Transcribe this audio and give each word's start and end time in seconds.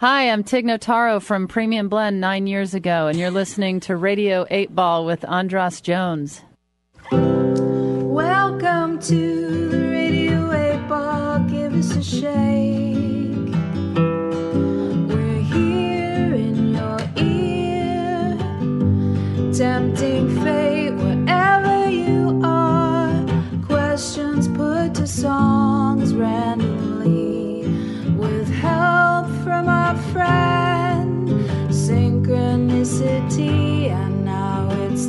Hi, 0.00 0.30
I'm 0.30 0.44
Tig 0.44 0.64
Notaro 0.64 1.20
from 1.20 1.48
Premium 1.48 1.88
Blend 1.88 2.20
nine 2.20 2.46
years 2.46 2.72
ago, 2.72 3.08
and 3.08 3.18
you're 3.18 3.32
listening 3.32 3.80
to 3.80 3.96
Radio 3.96 4.46
8 4.48 4.72
Ball 4.72 5.04
with 5.04 5.24
Andras 5.24 5.80
Jones. 5.80 6.40
Welcome 7.10 9.00
to 9.00 9.37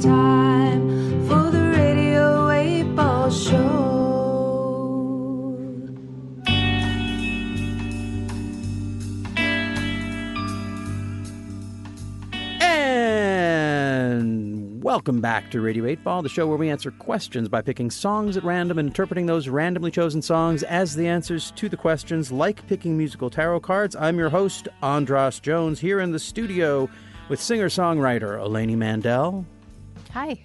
time 0.02 1.28
for 1.28 1.52
the 1.52 1.62
Radio 1.76 2.50
8 2.50 2.84
Ball 2.96 3.30
Show. 3.30 3.58
And 12.62 14.82
welcome 14.82 15.20
back 15.20 15.52
to 15.52 15.60
Radio 15.60 15.86
8 15.86 16.02
Ball, 16.06 16.22
the 16.22 16.30
show 16.30 16.48
where 16.48 16.56
we 16.56 16.70
answer 16.70 16.92
questions 16.92 17.50
by 17.50 17.62
picking 17.62 17.92
songs 17.92 18.38
at 18.38 18.46
random 18.46 18.80
and 18.80 18.88
interpreting 18.88 19.26
those 19.26 19.50
randomly 19.50 19.92
chosen 19.92 20.22
songs 20.22 20.64
as 20.64 20.96
the 20.96 21.08
answers 21.08 21.52
to 21.52 21.68
the 21.68 21.76
questions, 21.76 22.32
like 22.32 22.66
picking 22.68 22.98
musical 22.98 23.30
tarot 23.30 23.60
cards. 23.60 23.98
I'm 23.98 24.18
your 24.18 24.30
host, 24.30 24.70
Andras 24.82 25.42
Jones, 25.42 25.82
here 25.82 26.00
in 26.00 26.14
the 26.14 26.20
studio 26.20 26.90
with 27.28 27.42
singer 27.42 27.68
songwriter 27.68 28.40
Eleni 28.40 28.78
Mandell, 28.78 29.44
Hi. 30.12 30.42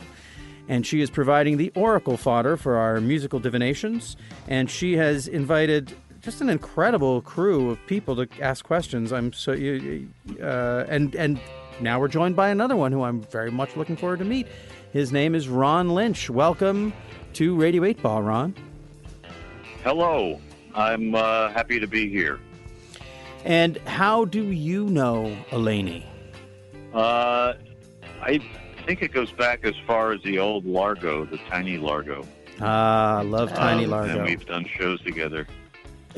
and 0.68 0.86
she 0.86 1.00
is 1.00 1.10
providing 1.10 1.56
the 1.56 1.70
oracle 1.74 2.16
fodder 2.16 2.56
for 2.56 2.76
our 2.76 3.00
musical 3.00 3.38
divinations. 3.38 4.16
And 4.48 4.70
she 4.70 4.96
has 4.96 5.28
invited 5.28 5.94
just 6.20 6.40
an 6.40 6.48
incredible 6.48 7.20
crew 7.22 7.70
of 7.70 7.86
people 7.86 8.16
to 8.16 8.28
ask 8.40 8.64
questions. 8.64 9.12
I'm 9.12 9.32
so 9.32 9.52
you, 9.52 10.08
uh, 10.42 10.84
and 10.88 11.14
and 11.14 11.38
now 11.80 12.00
we're 12.00 12.08
joined 12.08 12.34
by 12.36 12.48
another 12.48 12.76
one 12.76 12.92
who 12.92 13.02
I'm 13.02 13.20
very 13.22 13.50
much 13.50 13.76
looking 13.76 13.96
forward 13.96 14.20
to 14.20 14.24
meet. 14.24 14.46
His 14.92 15.12
name 15.12 15.34
is 15.34 15.48
Ron 15.48 15.90
Lynch. 15.90 16.30
Welcome 16.30 16.92
to 17.34 17.56
Radio 17.56 17.84
Eight 17.84 18.00
Ball, 18.00 18.22
Ron. 18.22 18.54
Hello. 19.82 20.40
I'm 20.74 21.14
uh, 21.14 21.50
happy 21.50 21.78
to 21.78 21.86
be 21.86 22.08
here. 22.08 22.40
And 23.44 23.76
how 23.86 24.24
do 24.24 24.42
you 24.42 24.86
know 24.88 25.36
Eleni? 25.50 26.04
Uh, 26.94 27.54
I 28.22 28.40
think 28.86 29.02
it 29.02 29.12
goes 29.12 29.32
back 29.32 29.64
as 29.64 29.74
far 29.86 30.12
as 30.12 30.22
the 30.22 30.38
old 30.38 30.64
Largo, 30.64 31.24
the 31.24 31.38
tiny 31.50 31.76
Largo. 31.78 32.26
Ah, 32.60 33.18
I 33.18 33.22
love 33.22 33.52
Tiny 33.52 33.84
Um, 33.84 33.90
Largo. 33.90 34.18
And 34.18 34.24
we've 34.24 34.46
done 34.46 34.64
shows 34.78 35.00
together. 35.02 35.46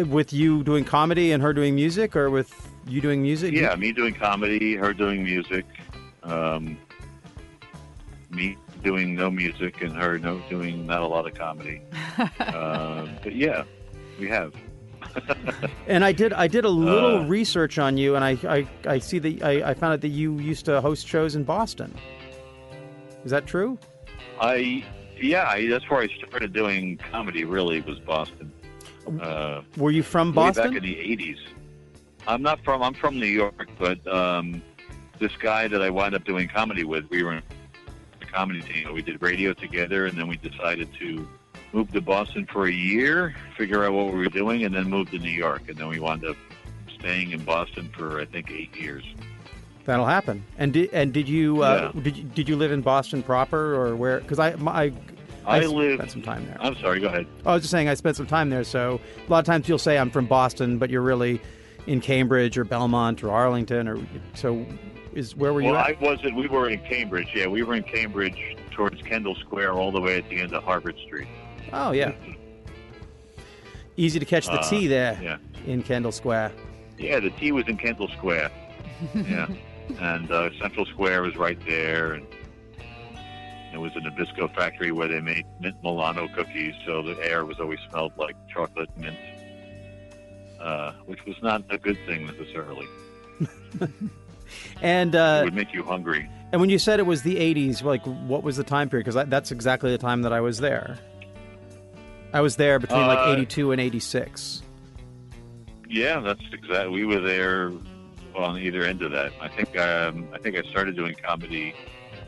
With 0.09 0.33
you 0.33 0.63
doing 0.63 0.85
comedy 0.85 1.33
and 1.33 1.43
her 1.43 1.55
doing 1.55 1.75
music, 1.75 2.15
or 2.15 2.29
with 2.29 2.53
you 2.87 3.01
doing 3.01 3.23
music? 3.23 3.55
Yeah, 3.55 3.75
me 3.77 3.93
doing 3.93 4.13
comedy, 4.15 4.75
her 4.77 4.93
doing 4.93 5.25
music, 5.25 5.65
um, 6.25 6.77
me 8.31 8.57
doing 8.85 9.15
no 9.15 9.31
music, 9.31 9.81
and 9.81 9.93
her 9.97 10.19
no 10.19 10.39
doing 10.51 10.87
not 10.87 11.01
a 11.01 11.07
lot 11.07 11.27
of 11.27 11.35
comedy. 11.35 11.81
uh, 12.41 13.07
but 13.23 13.35
yeah, 13.35 13.65
we 14.21 14.29
have. 14.29 14.53
And 15.87 16.05
I 16.05 16.13
did 16.13 16.33
I 16.35 16.47
did 16.49 16.65
a 16.67 16.69
little 16.69 17.21
Uh, 17.23 17.27
research 17.27 17.79
on 17.79 17.97
you, 17.97 18.17
and 18.17 18.25
I 18.25 18.33
I, 18.47 18.67
I 18.87 18.99
see 18.99 19.19
that 19.21 19.43
I, 19.43 19.71
I 19.71 19.75
found 19.75 19.95
out 19.95 20.01
that 20.03 20.09
you 20.09 20.39
used 20.41 20.65
to 20.67 20.81
host 20.83 21.07
shows 21.07 21.37
in 21.37 21.45
Boston. 21.45 21.95
Is 23.27 23.33
that 23.33 23.45
true? 23.45 23.77
I 24.41 24.85
yeah, 25.21 25.49
I, 25.49 25.67
that's 25.67 25.91
where 25.91 26.01
I 26.01 26.07
started 26.07 26.53
doing 26.53 26.97
comedy. 26.97 27.43
Really, 27.43 27.81
was 27.81 27.99
Boston. 27.99 28.53
Uh, 29.21 29.63
Were 29.77 29.91
you 29.91 30.05
from 30.05 30.29
way 30.29 30.35
Boston? 30.35 30.75
back 30.75 30.77
in 30.77 30.85
the 30.85 30.95
'80s. 30.95 31.39
I'm 32.29 32.41
not 32.41 32.63
from. 32.63 32.85
I'm 32.85 32.95
from 32.95 33.19
New 33.19 33.27
York, 33.27 33.69
but 33.81 34.07
um, 34.07 34.63
this 35.19 35.33
guy 35.39 35.67
that 35.67 35.83
I 35.83 35.91
wound 35.91 36.15
up 36.15 36.23
doing 36.23 36.47
comedy 36.47 36.85
with, 36.85 37.11
we 37.11 37.25
were 37.25 37.33
in 37.33 37.43
a 38.23 38.27
comedy 38.27 38.61
team. 38.61 38.95
We 38.95 39.03
did 39.03 39.21
radio 39.21 39.53
together, 39.55 40.07
and 40.07 40.17
then 40.17 40.29
we 40.29 40.37
decided 40.37 40.89
to 41.01 41.29
move 41.73 41.91
to 41.95 42.01
Boston 42.01 42.47
for 42.47 42.67
a 42.67 42.73
year, 42.73 43.35
figure 43.57 43.85
out 43.85 43.93
what 43.93 44.13
we 44.13 44.21
were 44.21 44.27
doing, 44.27 44.63
and 44.63 44.73
then 44.73 44.89
move 44.89 45.11
to 45.11 45.19
New 45.19 45.31
York. 45.31 45.63
And 45.69 45.77
then 45.77 45.89
we 45.89 45.99
wound 45.99 46.25
up 46.25 46.37
staying 46.97 47.33
in 47.33 47.43
Boston 47.45 47.91
for 47.93 48.21
I 48.21 48.25
think 48.25 48.53
eight 48.53 48.77
years. 48.77 49.03
That'll 49.87 50.05
happen. 50.07 50.45
And 50.59 50.73
did 50.73 50.91
and 50.93 51.13
did 51.13 51.29
you 51.29 51.63
uh, 51.63 51.93
did 51.93 52.17
you, 52.17 52.25
did 52.25 52.49
you 52.49 52.57
live 52.57 52.73
in 52.73 52.83
Boston 52.83 53.23
proper 53.23 53.75
or 53.75 53.95
where? 53.97 54.21
Because 54.21 54.39
I 54.39 54.55
my, 54.57 54.73
I 54.73 54.93
I 55.47 55.61
spent 55.61 55.73
live. 55.75 56.11
some 56.11 56.23
time 56.23 56.45
there. 56.47 56.57
I'm 56.61 56.75
sorry. 56.77 56.99
Go 57.01 57.07
ahead. 57.07 57.27
I 57.47 57.55
was 57.55 57.63
just 57.63 57.71
saying 57.71 57.89
I 57.89 57.95
spent 57.95 58.17
some 58.17 58.27
time 58.27 58.51
there. 58.51 58.65
So 58.65 59.01
a 59.27 59.31
lot 59.31 59.39
of 59.39 59.45
times 59.45 59.69
you'll 59.69 59.79
say 59.79 59.97
I'm 59.97 60.11
from 60.11 60.27
Boston, 60.27 60.79
but 60.79 60.91
you're 60.91 61.03
really 61.03 61.41
in 61.87 62.01
Cambridge 62.01 62.59
or 62.59 62.65
Belmont 62.65 63.23
or 63.23 63.31
Arlington 63.31 63.87
or 63.87 63.99
so. 64.35 64.67
Is 65.15 65.35
where 65.37 65.53
were 65.53 65.61
you 65.63 65.71
well, 65.71 65.77
at? 65.81 65.97
I 65.97 65.99
wasn't. 66.01 66.35
We 66.37 66.49
were 66.49 66.69
in 66.69 66.81
Cambridge. 66.81 67.29
Yeah, 67.35 67.47
we 67.47 67.63
were 67.63 67.75
in 67.75 67.85
Cambridge 67.85 68.57
towards 68.73 69.01
Kendall 69.03 69.37
Square, 69.37 69.73
all 69.73 69.91
the 69.93 70.01
way 70.01 70.19
at 70.19 70.29
the 70.29 70.41
end 70.41 70.53
of 70.53 70.63
Harvard 70.65 70.97
Street. 71.07 71.29
Oh 71.73 71.93
yeah. 71.93 72.13
Easy 73.97 74.19
to 74.19 74.27
catch 74.27 74.47
the 74.47 74.53
Uh, 74.61 74.69
T 74.69 74.87
there 74.89 75.19
Yeah. 75.23 75.37
in 75.65 75.83
Kendall 75.83 76.13
Square. 76.13 76.53
Yeah, 76.99 77.21
the 77.21 77.31
T 77.31 77.53
was 77.53 77.67
in 77.69 77.77
Kendall 77.79 78.09
Square. 78.09 78.51
Yeah, 79.15 79.47
and 80.01 80.31
uh, 80.31 80.51
Central 80.61 80.87
Square 80.87 81.23
was 81.23 81.37
right 81.37 81.59
there, 81.67 82.13
and 82.15 82.27
it 83.73 83.79
was 83.79 83.93
a 83.97 84.01
Nabisco 84.01 84.55
factory 84.55 84.91
where 84.93 85.09
they 85.09 85.21
made 85.21 85.45
mint 85.61 85.77
Milano 85.83 86.29
cookies, 86.35 86.75
so 86.87 87.03
the 87.03 87.17
air 87.23 87.45
was 87.45 87.59
always 87.61 87.79
smelled 87.91 88.13
like 88.17 88.37
chocolate 88.53 88.91
mint, 88.97 89.17
uh, 90.61 90.93
which 91.07 91.25
was 91.27 91.37
not 91.43 91.63
a 91.71 91.79
good 91.79 91.99
thing 92.07 92.27
necessarily. 92.27 92.87
And 94.81 95.15
it 95.15 95.19
uh, 95.19 95.41
would 95.45 95.55
make 95.55 95.75
you 95.75 95.83
hungry. 95.83 96.31
and 96.53 96.61
when 96.61 96.71
you 96.71 96.79
said 96.79 97.01
it 97.01 97.07
was 97.07 97.23
the 97.23 97.37
'80s, 97.37 97.83
like 97.83 98.05
what 98.07 98.45
was 98.45 98.57
the 98.57 98.63
time 98.63 98.89
period? 98.89 99.05
Because 99.07 99.29
that's 99.29 99.51
exactly 99.51 99.91
the 99.91 99.99
time 99.99 100.23
that 100.23 100.33
I 100.33 100.41
was 100.41 100.59
there. 100.59 100.99
I 102.33 102.41
was 102.43 102.55
there 102.55 102.79
between 102.79 103.01
like 103.07 103.19
Uh, 103.19 103.33
'82 103.33 103.73
and 103.73 103.81
'86. 103.81 104.63
Yeah, 105.89 106.21
that's 106.21 106.41
exactly. 106.53 106.89
We 106.91 107.05
were 107.07 107.21
there 107.21 107.73
on 108.37 108.59
either 108.59 108.83
end 108.83 109.03
of 109.03 109.13
that. 109.13 109.33
I 109.41 109.49
think 109.49 109.77
um, 109.79 110.29
I 110.33 110.39
think 110.39 110.57
I 110.57 110.63
started 110.71 110.97
doing 110.97 111.15
comedy. 111.15 111.75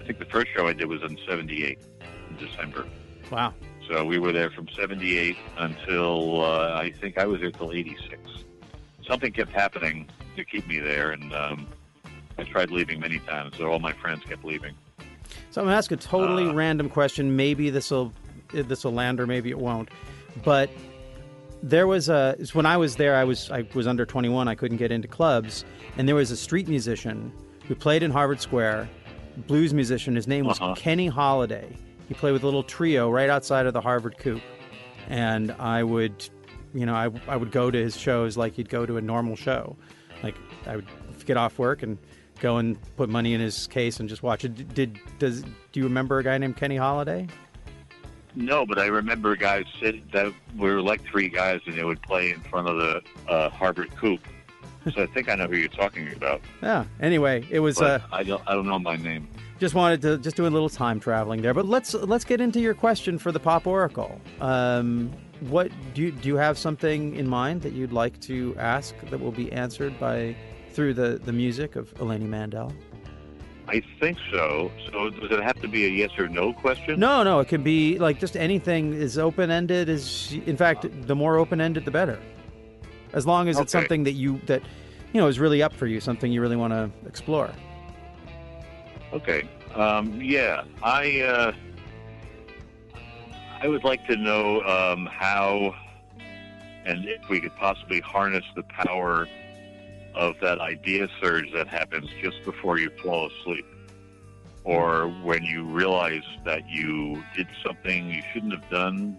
I 0.00 0.04
think 0.04 0.18
the 0.18 0.24
first 0.26 0.48
show 0.56 0.66
I 0.66 0.72
did 0.72 0.86
was 0.86 1.02
in 1.02 1.18
'78 1.28 1.78
in 2.30 2.36
December. 2.36 2.86
Wow. 3.30 3.54
So 3.88 4.04
we 4.04 4.18
were 4.18 4.32
there 4.32 4.50
from 4.50 4.68
78 4.68 5.36
until 5.56 6.42
uh, 6.44 6.74
I 6.74 6.90
think 6.90 7.16
I 7.16 7.24
was 7.24 7.40
there 7.40 7.50
till 7.50 7.72
86. 7.72 8.20
Something 9.06 9.32
kept 9.32 9.50
happening 9.50 10.06
to 10.36 10.44
keep 10.44 10.66
me 10.66 10.78
there, 10.78 11.12
and 11.12 11.32
um, 11.34 11.66
I 12.36 12.44
tried 12.44 12.70
leaving 12.70 13.00
many 13.00 13.18
times. 13.20 13.56
So 13.56 13.66
all 13.72 13.78
my 13.78 13.92
friends 13.94 14.24
kept 14.24 14.44
leaving. 14.44 14.74
So 15.50 15.62
I'm 15.62 15.66
gonna 15.66 15.76
ask 15.76 15.90
a 15.90 15.96
totally 15.96 16.48
Uh, 16.48 16.52
random 16.52 16.90
question. 16.90 17.34
Maybe 17.36 17.70
this 17.70 17.90
will 17.90 18.12
this 18.52 18.84
will 18.84 18.92
land, 18.92 19.20
or 19.20 19.26
maybe 19.26 19.48
it 19.50 19.58
won't. 19.58 19.88
But 20.44 20.70
there 21.62 21.86
was 21.86 22.08
a 22.08 22.36
when 22.52 22.66
I 22.66 22.76
was 22.76 22.96
there. 22.96 23.16
I 23.16 23.24
was 23.24 23.50
I 23.50 23.66
was 23.74 23.86
under 23.86 24.04
21. 24.06 24.48
I 24.48 24.54
couldn't 24.54 24.76
get 24.78 24.92
into 24.92 25.08
clubs, 25.08 25.64
and 25.96 26.06
there 26.08 26.14
was 26.14 26.30
a 26.30 26.36
street 26.36 26.68
musician 26.68 27.32
who 27.66 27.74
played 27.74 28.02
in 28.02 28.10
Harvard 28.10 28.40
Square, 28.40 28.88
blues 29.46 29.74
musician. 29.74 30.14
His 30.16 30.26
name 30.28 30.46
was 30.46 30.60
Uh-huh. 30.60 30.74
Kenny 30.76 31.06
Holiday. 31.08 31.76
He 32.08 32.14
played 32.14 32.32
with 32.32 32.42
a 32.42 32.46
little 32.46 32.62
trio 32.62 33.10
right 33.10 33.28
outside 33.28 33.66
of 33.66 33.72
the 33.74 33.80
Harvard 33.80 34.16
Coop, 34.18 34.40
and 35.08 35.52
I 35.52 35.82
would, 35.82 36.28
you 36.74 36.86
know, 36.86 36.94
I 36.94 37.10
I 37.26 37.36
would 37.36 37.50
go 37.52 37.70
to 37.70 37.78
his 37.78 37.96
shows 37.96 38.36
like 38.36 38.56
you'd 38.58 38.70
go 38.70 38.86
to 38.86 38.96
a 38.96 39.00
normal 39.02 39.36
show. 39.36 39.76
Like 40.22 40.36
I 40.66 40.76
would 40.76 40.86
get 41.26 41.36
off 41.36 41.58
work 41.58 41.82
and 41.82 41.98
go 42.40 42.56
and 42.58 42.78
put 42.96 43.08
money 43.08 43.34
in 43.34 43.40
his 43.40 43.66
case 43.66 44.00
and 44.00 44.08
just 44.08 44.22
watch 44.22 44.44
it. 44.44 44.54
Did, 44.54 44.74
did 44.74 44.98
does 45.18 45.42
do 45.42 45.80
you 45.80 45.84
remember 45.84 46.18
a 46.18 46.24
guy 46.24 46.38
named 46.38 46.56
Kenny 46.56 46.76
Holiday? 46.76 47.26
No, 48.38 48.64
but 48.64 48.78
I 48.78 48.86
remember 48.86 49.34
guys 49.34 49.64
sit 49.80 50.10
that 50.12 50.32
we 50.56 50.70
were 50.70 50.80
like 50.80 51.02
three 51.04 51.28
guys, 51.28 51.60
and 51.66 51.76
they 51.76 51.82
would 51.82 52.00
play 52.02 52.30
in 52.30 52.40
front 52.40 52.68
of 52.68 52.76
the 52.76 53.02
uh, 53.28 53.50
Harvard 53.50 53.90
Coop. 53.96 54.20
So 54.94 55.02
I 55.02 55.06
think 55.06 55.28
I 55.28 55.34
know 55.34 55.48
who 55.48 55.56
you're 55.56 55.68
talking 55.68 56.10
about. 56.14 56.40
Yeah. 56.62 56.84
Anyway, 57.00 57.44
it 57.50 57.58
was 57.58 57.82
uh, 57.82 58.00
I 58.12 58.22
don't. 58.22 58.40
I 58.46 58.54
don't 58.54 58.66
know 58.66 58.78
my 58.78 58.94
name. 58.96 59.26
just 59.58 59.74
wanted 59.74 60.00
to 60.02 60.18
just 60.18 60.36
do 60.36 60.46
a 60.46 60.48
little 60.48 60.68
time 60.68 61.00
traveling 61.00 61.42
there. 61.42 61.52
But 61.52 61.66
let's 61.66 61.94
let's 61.94 62.24
get 62.24 62.40
into 62.40 62.60
your 62.60 62.74
question 62.74 63.18
for 63.18 63.32
the 63.32 63.40
Pop 63.40 63.66
Oracle. 63.66 64.20
Um, 64.40 65.10
what 65.40 65.70
do 65.94 66.02
you, 66.02 66.12
do 66.12 66.28
you 66.28 66.36
have 66.36 66.56
something 66.58 67.16
in 67.16 67.28
mind 67.28 67.62
that 67.62 67.72
you'd 67.72 67.92
like 67.92 68.20
to 68.22 68.54
ask 68.58 68.94
that 69.10 69.18
will 69.20 69.32
be 69.32 69.50
answered 69.52 69.98
by 69.98 70.36
through 70.70 70.94
the 70.94 71.20
the 71.24 71.32
music 71.32 71.74
of 71.74 71.92
Eleni 71.96 72.28
Mandell? 72.28 72.72
I 73.68 73.82
think 74.00 74.18
so. 74.30 74.72
So 74.90 75.10
does 75.10 75.30
it 75.30 75.42
have 75.42 75.60
to 75.60 75.68
be 75.68 75.84
a 75.84 75.88
yes 75.88 76.10
or 76.18 76.26
no 76.28 76.54
question? 76.54 76.98
No, 76.98 77.22
no, 77.22 77.40
it 77.40 77.48
can 77.48 77.62
be 77.62 77.98
like 77.98 78.18
just 78.18 78.36
anything 78.36 78.94
is 78.94 79.18
open 79.18 79.50
ended. 79.50 79.88
Is 79.88 80.32
in 80.46 80.56
fact, 80.56 80.86
the 81.06 81.14
more 81.14 81.36
open 81.36 81.60
ended, 81.60 81.84
the 81.84 81.90
better. 81.90 82.18
As 83.12 83.26
long 83.26 83.48
as 83.48 83.58
it's 83.58 83.72
something 83.72 84.04
that 84.04 84.12
you 84.12 84.40
that 84.46 84.62
you 85.12 85.20
know 85.20 85.26
is 85.26 85.38
really 85.38 85.62
up 85.62 85.74
for 85.74 85.86
you, 85.86 86.00
something 86.00 86.32
you 86.32 86.40
really 86.40 86.56
want 86.56 86.72
to 86.72 86.90
explore. 87.06 87.50
Okay. 89.12 89.48
Um, 89.74 90.18
yeah, 90.20 90.64
I 90.82 91.20
uh, 91.20 91.52
I 93.60 93.68
would 93.68 93.84
like 93.84 94.06
to 94.06 94.16
know 94.16 94.62
um, 94.62 95.06
how 95.06 95.74
and 96.86 97.04
if 97.06 97.28
we 97.28 97.40
could 97.40 97.54
possibly 97.56 98.00
harness 98.00 98.44
the 98.56 98.62
power 98.62 99.28
of 100.18 100.34
that 100.40 100.60
idea 100.60 101.08
surge 101.22 101.50
that 101.54 101.68
happens 101.68 102.10
just 102.20 102.44
before 102.44 102.76
you 102.78 102.90
fall 103.02 103.30
asleep, 103.30 103.64
or 104.64 105.06
when 105.22 105.44
you 105.44 105.64
realize 105.64 106.24
that 106.44 106.68
you 106.68 107.22
did 107.36 107.46
something 107.64 108.10
you 108.10 108.22
shouldn't 108.32 108.52
have 108.52 108.68
done, 108.68 109.16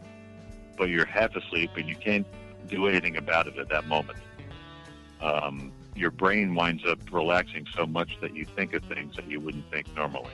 but 0.77 0.89
you're 0.89 1.05
half 1.05 1.33
asleep 1.35 1.71
and 1.77 1.87
you 1.87 1.95
can't 1.95 2.27
do 2.67 2.87
anything 2.87 3.15
about 3.15 3.47
it 3.47 3.57
at 3.57 3.69
that 3.69 3.87
moment. 3.87 4.19
Um, 5.21 5.71
your 5.95 6.11
brain 6.11 6.53
winds 6.53 6.83
up 6.85 6.99
relaxing 7.11 7.65
so 7.75 7.85
much 7.85 8.11
that 8.21 8.35
you 8.35 8.45
think 8.45 8.73
of 8.73 8.83
things 8.83 9.15
that 9.15 9.27
you 9.29 9.39
wouldn't 9.39 9.69
think 9.71 9.93
normally. 9.95 10.31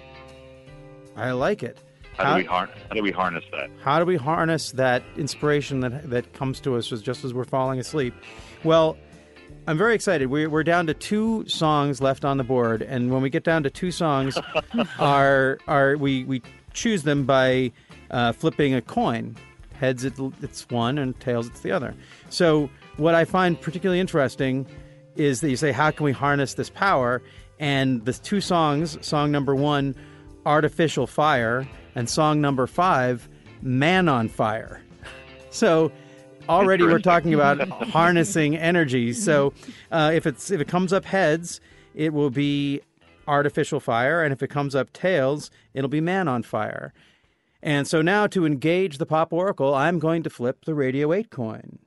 I 1.16 1.32
like 1.32 1.62
it. 1.64 1.78
How, 2.18 2.32
do 2.32 2.42
we 2.42 2.46
har- 2.46 2.70
how 2.90 2.96
do 2.96 3.04
we 3.04 3.12
harness 3.12 3.44
that? 3.52 3.70
How 3.82 4.00
do 4.00 4.06
we 4.06 4.16
harness 4.16 4.72
that 4.74 5.04
inspiration 5.18 5.82
that 5.82 6.10
that 6.10 6.34
comes 6.34 6.60
to 6.62 6.76
us 6.76 6.90
just 6.90 7.24
as 7.26 7.34
we're 7.34 7.44
falling 7.44 7.80
asleep? 7.80 8.14
Well, 8.64 8.98
I'm 9.68 9.78
very 9.80 9.96
excited. 9.96 10.28
We're, 10.28 10.48
we're 10.48 10.64
down 10.64 10.86
to 10.88 10.94
two 10.94 11.48
songs 11.48 12.00
left 12.00 12.24
on 12.24 12.38
the 12.38 12.44
board, 12.44 12.84
and 12.84 13.12
when 13.12 13.24
we 13.24 13.32
get 13.32 13.44
down 13.44 13.64
to 13.64 13.70
two 13.72 13.90
songs, 13.90 14.38
our 15.00 15.58
our 15.68 15.98
we 15.98 16.24
we 16.26 16.44
choose 16.74 17.02
them 17.02 17.26
by 17.26 17.72
uh, 18.12 18.32
flipping 18.32 18.76
a 18.76 18.82
coin. 18.82 19.36
Heads, 19.74 20.06
it, 20.06 20.14
it's 20.42 20.70
one, 20.70 20.98
and 20.98 21.20
tails, 21.20 21.48
it's 21.48 21.62
the 21.62 21.72
other. 21.72 21.96
So, 22.30 22.70
what 22.98 23.16
I 23.16 23.26
find 23.26 23.60
particularly 23.60 24.00
interesting 24.00 24.68
is 25.16 25.42
that 25.42 25.50
you 25.50 25.58
say, 25.58 25.72
"How 25.72 25.90
can 25.90 26.04
we 26.04 26.12
harness 26.12 26.54
this 26.54 26.70
power?" 26.70 27.24
And 27.60 28.06
the 28.06 28.14
two 28.14 28.42
songs, 28.42 29.04
song 29.06 29.32
number 29.32 29.56
one, 29.56 29.96
"Artificial 30.46 31.08
Fire," 31.08 31.68
and 31.96 32.08
song 32.08 32.40
number 32.40 32.68
five, 32.68 33.28
"Man 33.62 34.10
on 34.10 34.30
Fire." 34.30 34.82
So 35.52 35.90
already 36.50 36.84
we're 36.84 37.00
talking 37.00 37.34
about 37.34 37.68
harnessing 37.70 38.56
energy. 38.56 39.14
So 39.14 39.54
uh, 39.92 40.12
if 40.14 40.26
it's 40.26 40.52
if 40.52 40.62
it 40.62 40.68
comes 40.68 40.94
up 40.94 41.06
heads, 41.06 41.60
it 41.94 42.14
will 42.14 42.30
be 42.30 42.82
artificial 43.28 43.80
fire, 43.80 44.24
and 44.24 44.32
if 44.32 44.44
it 44.44 44.50
comes 44.50 44.76
up 44.76 44.94
tails, 44.94 45.50
it'll 45.74 45.90
be 45.90 46.02
man 46.02 46.28
on 46.28 46.44
fire. 46.44 46.94
And 47.62 47.88
so 47.88 48.02
now 48.02 48.28
to 48.28 48.46
engage 48.46 49.00
the 49.00 49.06
pop 49.06 49.34
oracle, 49.34 49.74
I'm 49.74 49.98
going 49.98 50.22
to 50.24 50.30
flip 50.30 50.66
the 50.66 50.76
Radio 50.76 51.12
8 51.14 51.32
coin. 51.32 51.80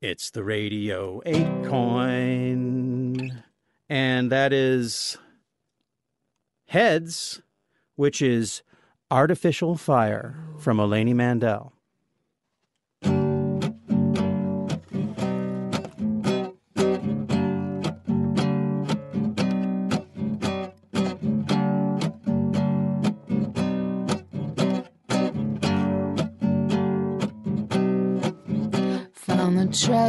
It's 0.00 0.30
the 0.30 0.44
Radio 0.44 1.20
8 1.26 1.64
coin. 1.64 3.42
And 3.88 4.30
that 4.30 4.52
is 4.52 5.18
heads, 6.66 7.42
which 7.96 8.22
is 8.22 8.62
artificial 9.10 9.76
fire 9.76 10.36
from 10.58 10.78
Eleni 10.78 11.14
Mandell. 11.14 11.72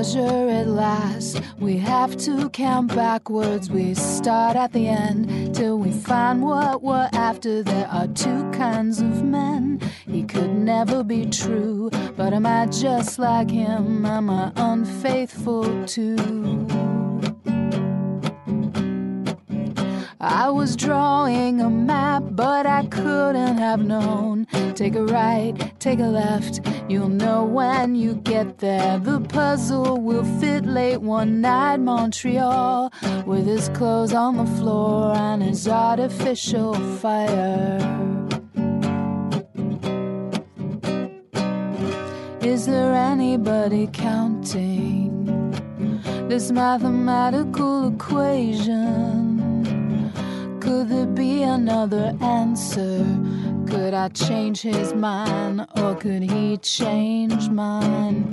At 0.04 0.68
last. 0.68 1.42
We 1.60 1.78
have 1.78 2.18
to 2.18 2.50
count 2.50 2.94
backwards. 2.94 3.70
We 3.70 3.94
start 3.94 4.58
at 4.58 4.74
the 4.74 4.90
end 4.90 5.56
till 5.56 5.80
we 5.80 5.92
find 5.92 6.44
what 6.44 6.84
we're 6.84 7.10
after. 7.14 7.64
There 7.64 7.88
are 7.88 8.08
two 8.08 8.52
kinds 8.52 9.00
of 9.00 9.24
men. 9.24 9.80
He 10.06 10.24
could 10.24 10.54
never 10.54 11.04
be 11.04 11.26
true. 11.26 11.90
But 12.18 12.34
am 12.34 12.46
I 12.46 12.66
just 12.66 13.18
like 13.18 13.50
him? 13.50 14.06
Am 14.06 14.30
I 14.30 14.52
unfaithful 14.58 15.86
too? 15.86 16.73
I 20.24 20.50
was 20.50 20.78
drawing 20.78 21.60
a 21.60 21.70
map, 21.70 22.24
but 22.32 22.66
I 22.66 22.86
couldn't 22.86 23.58
have 23.58 23.84
known. 23.84 24.46
Take 24.74 24.96
a 24.96 25.04
right, 25.04 25.54
take 25.82 26.00
a 26.00 26.06
left, 26.06 26.62
you'll 26.88 27.10
know 27.10 27.44
when 27.44 27.96
you 27.96 28.16
get 28.16 28.60
there. 28.60 29.00
The 29.00 29.20
puzzle 29.20 30.00
will 30.00 30.24
fit 30.40 30.66
late 30.66 31.02
one 31.02 31.42
night, 31.42 31.82
Montreal, 31.82 32.94
with 33.26 33.46
his 33.46 33.68
clothes 33.70 34.14
on 34.14 34.38
the 34.38 34.46
floor 34.58 35.14
and 35.14 35.44
his 35.44 35.68
artificial 35.68 36.74
fire. 37.00 37.80
Is 42.40 42.66
there 42.66 42.94
anybody 42.94 43.90
counting 43.92 45.52
this 46.30 46.50
mathematical 46.50 47.90
equation? 47.94 49.23
Could 50.74 50.90
there 50.90 51.06
be 51.06 51.44
another 51.44 52.18
answer? 52.20 53.06
Could 53.68 53.94
I 53.94 54.10
change 54.10 54.62
his 54.62 54.92
mind 54.96 55.68
or 55.78 55.94
could 55.94 56.24
he 56.24 56.58
change 56.58 57.48
mine? 57.50 58.24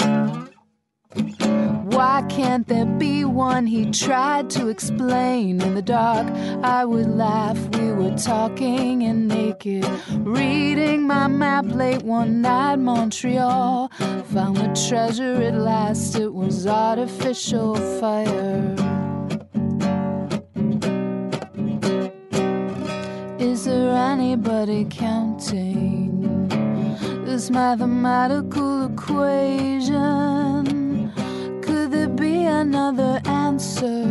Why 1.92 2.25
can't 2.31 2.66
there 2.66 2.87
be 2.87 3.26
one? 3.26 3.66
He 3.66 3.90
tried 3.90 4.48
to 4.56 4.69
explain 4.69 5.60
in 5.60 5.75
the 5.75 5.82
dark. 5.82 6.26
I 6.64 6.87
would 6.87 7.10
laugh. 7.10 7.58
We 7.76 7.92
were 7.92 8.16
talking 8.16 9.02
and 9.02 9.28
naked, 9.28 9.87
reading 10.20 11.06
my 11.06 11.26
map 11.28 11.66
late 11.66 12.02
one 12.02 12.40
night. 12.40 12.76
Montreal 12.76 13.90
found 14.32 14.56
the 14.56 14.88
treasure 14.88 15.42
at 15.42 15.56
last. 15.56 16.16
It 16.16 16.32
was 16.32 16.66
artificial 16.66 17.76
fire. 18.00 18.89
Anybody 24.50 24.85
counting 24.91 26.49
this 27.25 27.50
mathematical 27.50 28.87
equation? 28.87 29.93
Could 31.62 31.93
there 31.93 32.08
be 32.08 32.47
another 32.47 33.20
answer? 33.26 34.05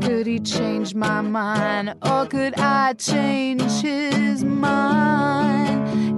Could 0.00 0.26
he 0.26 0.40
change 0.40 0.94
my 0.94 1.20
mind 1.20 1.94
or 2.02 2.24
could 2.26 2.58
I 2.58 2.94
change 2.94 3.82
his? 3.82 4.25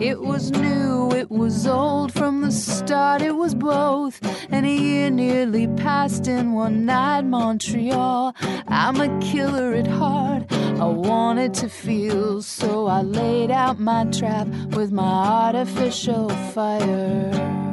It 0.08 0.22
was 0.22 0.50
new, 0.50 1.10
it 1.12 1.30
was 1.30 1.66
old 1.66 2.14
from 2.14 2.40
the 2.40 2.50
start, 2.50 3.20
it 3.20 3.36
was 3.36 3.54
both. 3.54 4.18
And 4.50 4.64
a 4.64 4.70
year 4.70 5.10
nearly 5.10 5.66
passed 5.66 6.26
in 6.26 6.54
one 6.54 6.86
night, 6.86 7.26
Montreal. 7.26 8.34
I'm 8.68 9.02
a 9.02 9.20
killer 9.20 9.74
at 9.74 9.86
heart. 9.86 10.50
I 10.50 10.86
wanted 10.86 11.52
to 11.60 11.68
feel, 11.68 12.40
so 12.40 12.86
I 12.86 13.02
laid 13.02 13.50
out 13.50 13.78
my 13.80 14.04
trap 14.06 14.48
with 14.74 14.92
my 14.92 15.04
artificial 15.04 16.30
fire. 16.54 17.67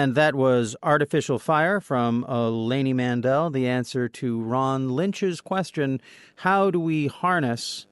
And 0.00 0.14
that 0.14 0.34
was 0.34 0.74
Artificial 0.82 1.38
Fire 1.38 1.78
from 1.78 2.24
Eleni 2.26 2.94
Mandell, 2.94 3.52
the 3.52 3.68
answer 3.68 4.08
to 4.08 4.40
Ron 4.40 4.88
Lynch's 4.88 5.42
question 5.42 6.00
How 6.36 6.70
do 6.70 6.80
we 6.80 7.08
harness 7.08 7.86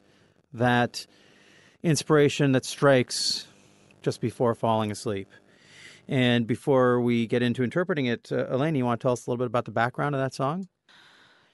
that 0.54 1.06
inspiration 1.82 2.52
that 2.52 2.64
strikes 2.64 3.46
just 4.00 4.22
before 4.22 4.54
falling 4.54 4.90
asleep? 4.90 5.28
And 6.08 6.46
before 6.46 6.98
we 6.98 7.26
get 7.26 7.42
into 7.42 7.62
interpreting 7.62 8.06
it, 8.06 8.32
uh, 8.32 8.46
Elaine, 8.48 8.74
you 8.74 8.86
want 8.86 9.02
to 9.02 9.04
tell 9.04 9.12
us 9.12 9.26
a 9.26 9.30
little 9.30 9.44
bit 9.44 9.48
about 9.48 9.66
the 9.66 9.70
background 9.70 10.14
of 10.14 10.22
that 10.22 10.32
song? 10.32 10.66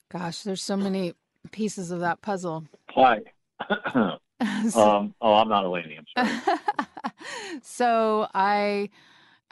Gosh, 0.09 0.43
there's 0.43 0.63
so 0.63 0.77
many 0.77 1.15
pieces 1.51 1.91
of 1.91 1.99
that 1.99 2.23
puzzle. 2.23 2.63
Hi. 2.91 3.23
um, 3.69 5.15
oh, 5.21 5.35
I'm 5.35 5.49
not 5.49 5.65
Eleni. 5.65 5.99
I'm 5.99 6.29
sorry. 6.47 6.59
so 7.63 8.29
I 8.33 8.91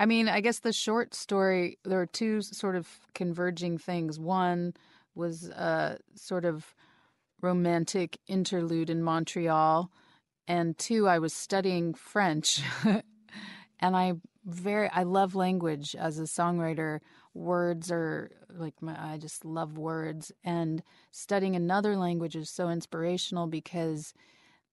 I 0.03 0.05
mean, 0.05 0.29
I 0.29 0.41
guess 0.41 0.59
the 0.59 0.73
short 0.73 1.15
story 1.15 1.79
there 1.85 2.01
are 2.01 2.07
two 2.07 2.43
sort 2.43 2.75
of 2.75 2.89
converging 3.15 3.79
things. 3.79 4.19
One 4.19 4.75
was 5.15 5.49
a 5.49 6.01
sort 6.17 6.45
of 6.45 6.75
romantic 7.41 8.19
interlude 8.27 8.91
in 8.91 9.05
Montreal, 9.05 9.93
and 10.49 10.77
two, 10.77 11.07
I 11.07 11.21
was 11.21 11.33
studying 11.33 11.95
French, 11.95 12.63
and 12.85 13.97
I 13.97 14.15
very 14.45 14.89
I 14.89 15.05
love 15.05 15.37
language 15.37 15.95
as 15.95 16.19
a 16.19 16.23
songwriter. 16.23 16.99
Words 17.33 17.93
are 17.93 18.33
like 18.51 18.75
my, 18.83 19.13
I 19.13 19.19
just 19.19 19.45
love 19.45 19.79
words, 19.79 20.33
and 20.43 20.83
studying 21.13 21.55
another 21.55 21.97
language 21.97 22.35
is 22.35 22.51
so 22.51 22.71
inspirational 22.71 23.47
because 23.47 24.15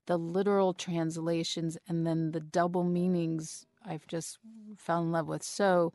the 0.07 0.17
literal 0.17 0.74
translations 0.74 1.77
and 1.88 2.07
then 2.07 2.31
the 2.31 2.39
double 2.39 2.83
meanings 2.83 3.67
I've 3.86 4.07
just 4.07 4.39
fell 4.77 5.01
in 5.01 5.12
love 5.12 5.27
with. 5.27 5.43
So 5.43 5.93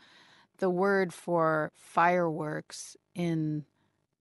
the 0.58 0.70
word 0.70 1.12
for 1.12 1.72
fireworks 1.76 2.96
in 3.14 3.64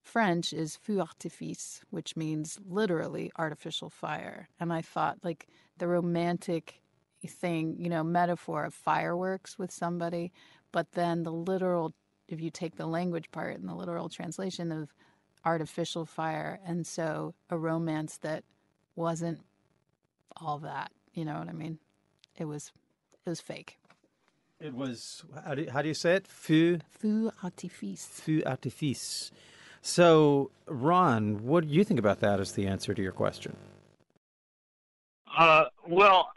French 0.02 0.52
is 0.52 0.76
feu 0.76 1.00
artifice, 1.00 1.80
which 1.90 2.16
means 2.16 2.58
literally 2.68 3.32
artificial 3.36 3.88
fire. 3.88 4.48
And 4.60 4.72
I 4.72 4.82
thought, 4.82 5.18
like, 5.22 5.48
the 5.78 5.88
romantic 5.88 6.82
thing, 7.26 7.76
you 7.78 7.88
know, 7.88 8.04
metaphor 8.04 8.64
of 8.64 8.74
fireworks 8.74 9.58
with 9.58 9.70
somebody, 9.70 10.30
but 10.72 10.92
then 10.92 11.22
the 11.22 11.32
literal, 11.32 11.94
if 12.28 12.40
you 12.40 12.50
take 12.50 12.76
the 12.76 12.86
language 12.86 13.30
part 13.30 13.56
and 13.56 13.68
the 13.68 13.74
literal 13.74 14.10
translation 14.10 14.70
of 14.70 14.92
artificial 15.44 16.04
fire, 16.04 16.60
and 16.66 16.86
so 16.86 17.34
a 17.48 17.56
romance 17.56 18.18
that 18.18 18.44
wasn't 18.94 19.40
all 20.36 20.58
that, 20.58 20.92
you 21.14 21.24
know 21.24 21.38
what 21.38 21.48
I 21.48 21.52
mean? 21.52 21.78
It 22.36 22.44
was, 22.44 22.72
it 23.26 23.30
was 23.30 23.40
fake. 23.40 23.78
It 24.60 24.74
was 24.74 25.24
how 25.44 25.54
do, 25.54 25.66
how 25.70 25.82
do 25.82 25.88
you 25.88 25.94
say 25.94 26.14
it? 26.14 26.26
Feu 26.26 26.78
feu 26.90 27.32
artifice. 27.42 28.06
Feu 28.06 28.42
artifice. 28.46 29.30
So, 29.82 30.50
Ron, 30.66 31.44
what 31.44 31.66
do 31.66 31.70
you 31.74 31.84
think 31.84 32.00
about 32.00 32.20
that 32.20 32.40
as 32.40 32.52
the 32.52 32.66
answer 32.66 32.94
to 32.94 33.02
your 33.02 33.12
question? 33.12 33.56
Uh, 35.36 35.64
well, 35.86 36.30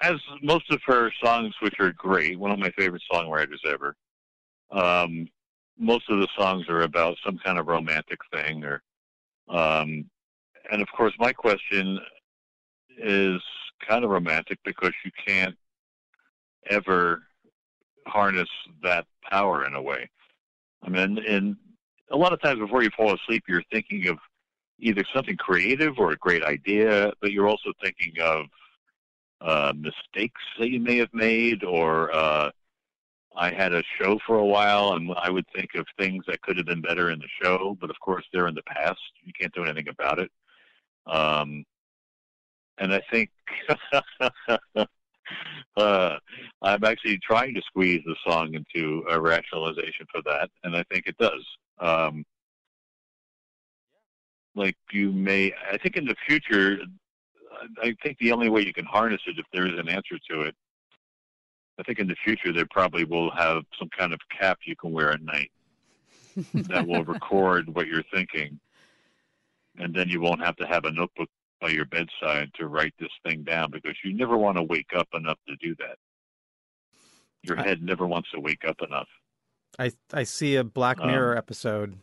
as 0.00 0.16
most 0.42 0.70
of 0.70 0.80
her 0.86 1.12
songs, 1.22 1.54
which 1.60 1.78
are 1.80 1.92
great, 1.92 2.38
one 2.38 2.50
of 2.50 2.58
my 2.58 2.70
favorite 2.70 3.02
songwriters 3.12 3.58
ever. 3.66 3.94
Um, 4.70 5.28
most 5.78 6.08
of 6.08 6.20
the 6.20 6.28
songs 6.36 6.66
are 6.68 6.82
about 6.82 7.16
some 7.24 7.38
kind 7.44 7.58
of 7.58 7.66
romantic 7.66 8.20
thing, 8.32 8.64
or, 8.64 8.82
um, 9.48 10.08
and 10.70 10.80
of 10.80 10.88
course, 10.96 11.12
my 11.18 11.32
question 11.32 11.98
is 12.96 13.40
kind 13.86 14.04
of 14.04 14.10
romantic 14.10 14.58
because 14.64 14.92
you 15.04 15.10
can't 15.26 15.56
ever 16.68 17.22
harness 18.06 18.48
that 18.82 19.06
power 19.28 19.66
in 19.66 19.74
a 19.74 19.82
way. 19.82 20.08
I 20.82 20.88
mean, 20.88 21.18
and 21.26 21.56
a 22.10 22.16
lot 22.16 22.32
of 22.32 22.40
times 22.40 22.58
before 22.58 22.82
you 22.82 22.90
fall 22.96 23.14
asleep, 23.14 23.44
you're 23.48 23.62
thinking 23.70 24.08
of 24.08 24.18
either 24.78 25.04
something 25.14 25.36
creative 25.36 25.98
or 25.98 26.12
a 26.12 26.16
great 26.16 26.42
idea, 26.42 27.12
but 27.20 27.32
you're 27.32 27.48
also 27.48 27.72
thinking 27.82 28.14
of 28.20 28.46
uh, 29.40 29.72
mistakes 29.76 30.40
that 30.58 30.70
you 30.70 30.80
may 30.80 30.96
have 30.96 31.12
made, 31.12 31.64
or 31.64 32.14
uh, 32.14 32.50
I 33.36 33.50
had 33.52 33.72
a 33.72 33.82
show 33.98 34.18
for 34.26 34.38
a 34.38 34.44
while, 34.44 34.94
and 34.94 35.12
I 35.16 35.30
would 35.30 35.46
think 35.54 35.70
of 35.74 35.86
things 35.98 36.24
that 36.26 36.42
could 36.42 36.56
have 36.56 36.66
been 36.66 36.80
better 36.80 37.10
in 37.10 37.20
the 37.20 37.28
show, 37.42 37.76
but 37.80 37.90
of 37.90 38.00
course 38.00 38.24
they're 38.32 38.48
in 38.48 38.54
the 38.54 38.62
past. 38.62 39.00
You 39.22 39.32
can't 39.38 39.54
do 39.54 39.64
anything 39.64 39.88
about 39.88 40.18
it. 40.18 40.30
Um, 41.06 41.64
and 42.78 42.92
I 42.92 43.00
think 43.10 43.30
uh, 45.76 46.16
I'm 46.62 46.84
actually 46.84 47.18
trying 47.18 47.54
to 47.54 47.62
squeeze 47.62 48.02
the 48.04 48.16
song 48.26 48.54
into 48.54 49.04
a 49.10 49.20
rationalization 49.20 50.06
for 50.10 50.22
that, 50.26 50.50
and 50.64 50.76
I 50.76 50.84
think 50.90 51.06
it 51.06 51.16
does. 51.18 51.44
Um, 51.78 52.24
like 54.54 54.76
you 54.92 55.12
may, 55.12 55.52
I 55.72 55.78
think 55.78 55.96
in 55.96 56.04
the 56.04 56.16
future, 56.26 56.78
I 57.82 57.94
think 58.02 58.18
the 58.18 58.32
only 58.32 58.48
way 58.48 58.62
you 58.62 58.72
can 58.72 58.84
harness 58.84 59.20
it, 59.26 59.38
if 59.38 59.46
there 59.52 59.66
is 59.66 59.78
an 59.78 59.88
answer 59.88 60.18
to 60.30 60.42
it, 60.42 60.54
I 61.78 61.82
think 61.82 61.98
in 61.98 62.08
the 62.08 62.16
future 62.24 62.52
they 62.52 62.64
probably 62.64 63.04
will 63.04 63.30
have 63.30 63.62
some 63.78 63.88
kind 63.96 64.12
of 64.12 64.20
cap 64.38 64.58
you 64.64 64.76
can 64.76 64.92
wear 64.92 65.12
at 65.12 65.22
night 65.22 65.50
that 66.54 66.86
will 66.86 67.04
record 67.16 67.74
what 67.74 67.86
you're 67.86 68.04
thinking, 68.12 68.58
and 69.78 69.94
then 69.94 70.08
you 70.08 70.20
won't 70.20 70.44
have 70.44 70.56
to 70.56 70.66
have 70.66 70.84
a 70.84 70.92
notebook 70.92 71.28
by 71.60 71.68
your 71.68 71.84
bedside 71.84 72.50
to 72.54 72.66
write 72.66 72.94
this 72.98 73.10
thing 73.24 73.42
down 73.42 73.70
because 73.70 73.94
you 74.04 74.14
never 74.14 74.36
want 74.36 74.56
to 74.56 74.62
wake 74.62 74.90
up 74.96 75.08
enough 75.14 75.38
to 75.48 75.56
do 75.56 75.74
that. 75.76 75.96
Your 77.42 77.56
head 77.56 77.82
never 77.82 78.06
wants 78.06 78.30
to 78.34 78.40
wake 78.40 78.64
up 78.66 78.76
enough. 78.86 79.08
I 79.78 79.92
I 80.12 80.24
see 80.24 80.56
a 80.56 80.64
Black 80.64 81.00
um, 81.00 81.06
Mirror 81.06 81.32
um, 81.32 81.38
episode 81.38 81.98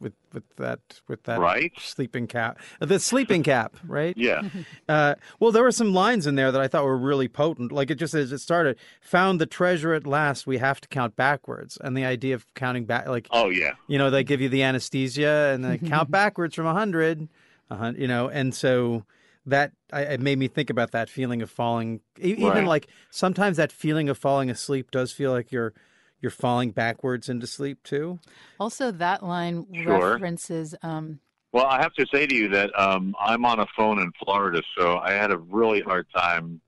with 0.00 0.14
with 0.32 0.44
that 0.56 0.80
with 1.06 1.22
that 1.24 1.38
right? 1.38 1.72
sleeping 1.78 2.26
cap 2.26 2.58
the 2.80 2.98
sleeping 2.98 3.42
cap 3.42 3.76
right? 3.86 4.16
Yeah. 4.16 4.42
Uh, 4.88 5.14
well 5.38 5.52
there 5.52 5.62
were 5.62 5.70
some 5.70 5.94
lines 5.94 6.26
in 6.26 6.34
there 6.34 6.50
that 6.50 6.60
i 6.60 6.66
thought 6.66 6.84
were 6.84 6.96
really 6.96 7.28
potent. 7.28 7.70
Like 7.70 7.90
it 7.90 7.94
just 7.94 8.12
as 8.14 8.32
it 8.32 8.38
started 8.38 8.76
found 9.00 9.40
the 9.40 9.46
treasure 9.46 9.94
at 9.94 10.04
last. 10.04 10.46
We 10.46 10.58
have 10.58 10.80
to 10.80 10.88
count 10.88 11.14
backwards. 11.14 11.78
And 11.80 11.96
the 11.96 12.04
idea 12.04 12.34
of 12.34 12.44
counting 12.54 12.86
back 12.86 13.06
like 13.06 13.28
oh 13.30 13.50
yeah. 13.50 13.74
you 13.86 13.98
know 13.98 14.10
they 14.10 14.24
give 14.24 14.40
you 14.40 14.48
the 14.48 14.62
anesthesia 14.62 15.52
and 15.54 15.64
they 15.64 15.78
count 15.78 16.10
backwards 16.20 16.56
from 16.56 16.64
a 16.64 16.72
100 16.72 17.28
uh, 17.70 17.92
you 17.96 18.08
know, 18.08 18.28
and 18.28 18.54
so 18.54 19.04
that 19.46 19.72
I, 19.92 20.02
it 20.02 20.20
made 20.20 20.38
me 20.38 20.48
think 20.48 20.70
about 20.70 20.92
that 20.92 21.08
feeling 21.08 21.42
of 21.42 21.50
falling. 21.50 22.00
Even 22.18 22.44
right. 22.44 22.66
like 22.66 22.88
sometimes 23.10 23.56
that 23.56 23.72
feeling 23.72 24.08
of 24.08 24.18
falling 24.18 24.50
asleep 24.50 24.90
does 24.90 25.12
feel 25.12 25.32
like 25.32 25.52
you're 25.52 25.72
you're 26.20 26.30
falling 26.30 26.70
backwards 26.70 27.28
into 27.28 27.46
sleep 27.46 27.82
too. 27.82 28.18
Also, 28.58 28.90
that 28.90 29.22
line 29.22 29.66
sure. 29.72 30.12
references. 30.12 30.74
Um, 30.82 31.20
well, 31.52 31.66
I 31.66 31.80
have 31.80 31.94
to 31.94 32.06
say 32.12 32.26
to 32.26 32.34
you 32.34 32.48
that 32.50 32.78
um, 32.78 33.14
I'm 33.18 33.44
on 33.44 33.58
a 33.60 33.66
phone 33.76 33.98
in 33.98 34.12
Florida, 34.22 34.62
so 34.78 34.98
I 34.98 35.12
had 35.12 35.32
a 35.32 35.38
really 35.38 35.80
hard 35.80 36.06
time 36.14 36.60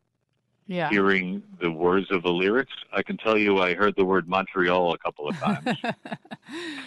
yeah. 0.66 0.88
hearing 0.90 1.42
the 1.60 1.70
words 1.70 2.10
of 2.10 2.22
the 2.22 2.30
lyrics. 2.30 2.72
I 2.92 3.02
can 3.02 3.16
tell 3.16 3.38
you, 3.38 3.58
I 3.58 3.74
heard 3.74 3.94
the 3.96 4.04
word 4.04 4.28
Montreal 4.28 4.94
a 4.94 4.98
couple 4.98 5.28
of 5.28 5.36
times. 5.38 5.78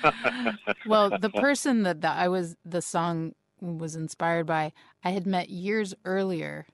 well, 0.86 1.17
the 1.17 1.29
person 1.29 1.84
that, 1.84 2.01
that 2.01 2.17
I 2.17 2.27
was 2.27 2.57
the 2.65 2.81
song 2.81 3.34
was 3.62 3.95
inspired 3.95 4.45
by, 4.45 4.74
I 5.03 5.12
had 5.12 5.25
met 5.25 5.50
years 5.50 5.93
earlier 6.03 6.65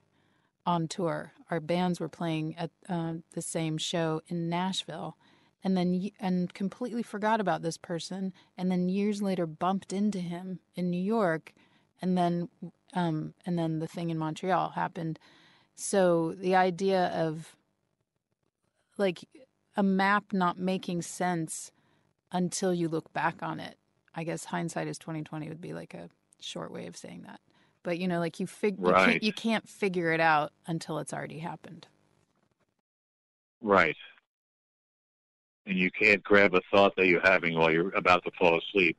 on 0.66 0.88
tour. 0.88 1.32
Our 1.50 1.60
bands 1.60 2.00
were 2.00 2.08
playing 2.08 2.56
at 2.56 2.70
uh, 2.88 3.14
the 3.32 3.42
same 3.42 3.78
show 3.78 4.22
in 4.28 4.48
Nashville, 4.48 5.16
and 5.64 5.76
then 5.76 6.10
and 6.18 6.52
completely 6.54 7.02
forgot 7.02 7.40
about 7.40 7.62
this 7.62 7.76
person. 7.76 8.32
And 8.56 8.70
then 8.70 8.88
years 8.88 9.22
later, 9.22 9.46
bumped 9.46 9.92
into 9.92 10.18
him 10.18 10.60
in 10.74 10.90
New 10.90 11.02
York, 11.02 11.52
and 12.00 12.16
then 12.16 12.48
um, 12.94 13.34
and 13.46 13.58
then 13.58 13.78
the 13.78 13.86
thing 13.86 14.10
in 14.10 14.18
Montreal 14.18 14.70
happened. 14.70 15.18
So 15.74 16.32
the 16.32 16.54
idea 16.54 17.06
of 17.14 17.56
like 18.98 19.20
a 19.76 19.82
map 19.82 20.32
not 20.32 20.58
making 20.58 21.02
sense 21.02 21.70
until 22.30 22.72
you 22.72 22.88
look 22.88 23.12
back 23.12 23.42
on 23.42 23.60
it. 23.60 23.76
I 24.14 24.24
guess 24.24 24.46
hindsight 24.46 24.88
is 24.88 24.98
twenty 24.98 25.22
twenty 25.22 25.48
would 25.48 25.60
be 25.60 25.74
like 25.74 25.94
a 25.94 26.10
short 26.44 26.72
way 26.72 26.86
of 26.86 26.96
saying 26.96 27.22
that. 27.26 27.40
But 27.82 27.98
you 27.98 28.06
know, 28.06 28.20
like 28.20 28.38
you 28.40 28.46
fig- 28.46 28.76
right. 28.78 29.06
you, 29.06 29.12
can't, 29.12 29.22
you 29.22 29.32
can't 29.32 29.68
figure 29.68 30.12
it 30.12 30.20
out 30.20 30.52
until 30.66 30.98
it's 30.98 31.12
already 31.12 31.38
happened. 31.38 31.86
Right. 33.60 33.96
And 35.66 35.78
you 35.78 35.90
can't 35.90 36.22
grab 36.22 36.54
a 36.54 36.60
thought 36.70 36.94
that 36.96 37.06
you're 37.06 37.20
having 37.20 37.56
while 37.56 37.70
you're 37.70 37.94
about 37.94 38.24
to 38.24 38.30
fall 38.38 38.58
asleep. 38.58 38.96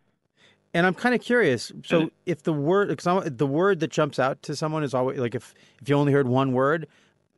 And 0.73 0.87
I'm 0.87 0.95
kind 0.95 1.13
of 1.13 1.21
curious. 1.21 1.71
So, 1.85 2.09
if 2.25 2.43
the 2.43 2.53
word, 2.53 2.87
because 2.87 3.29
the 3.29 3.45
word 3.45 3.79
that 3.81 3.91
jumps 3.91 4.17
out 4.17 4.41
to 4.43 4.55
someone 4.55 4.83
is 4.83 4.93
always 4.93 5.19
like 5.19 5.35
if 5.35 5.53
if 5.81 5.87
you 5.87 5.95
only 5.95 6.11
heard 6.11 6.27
one 6.27 6.51
word, 6.51 6.87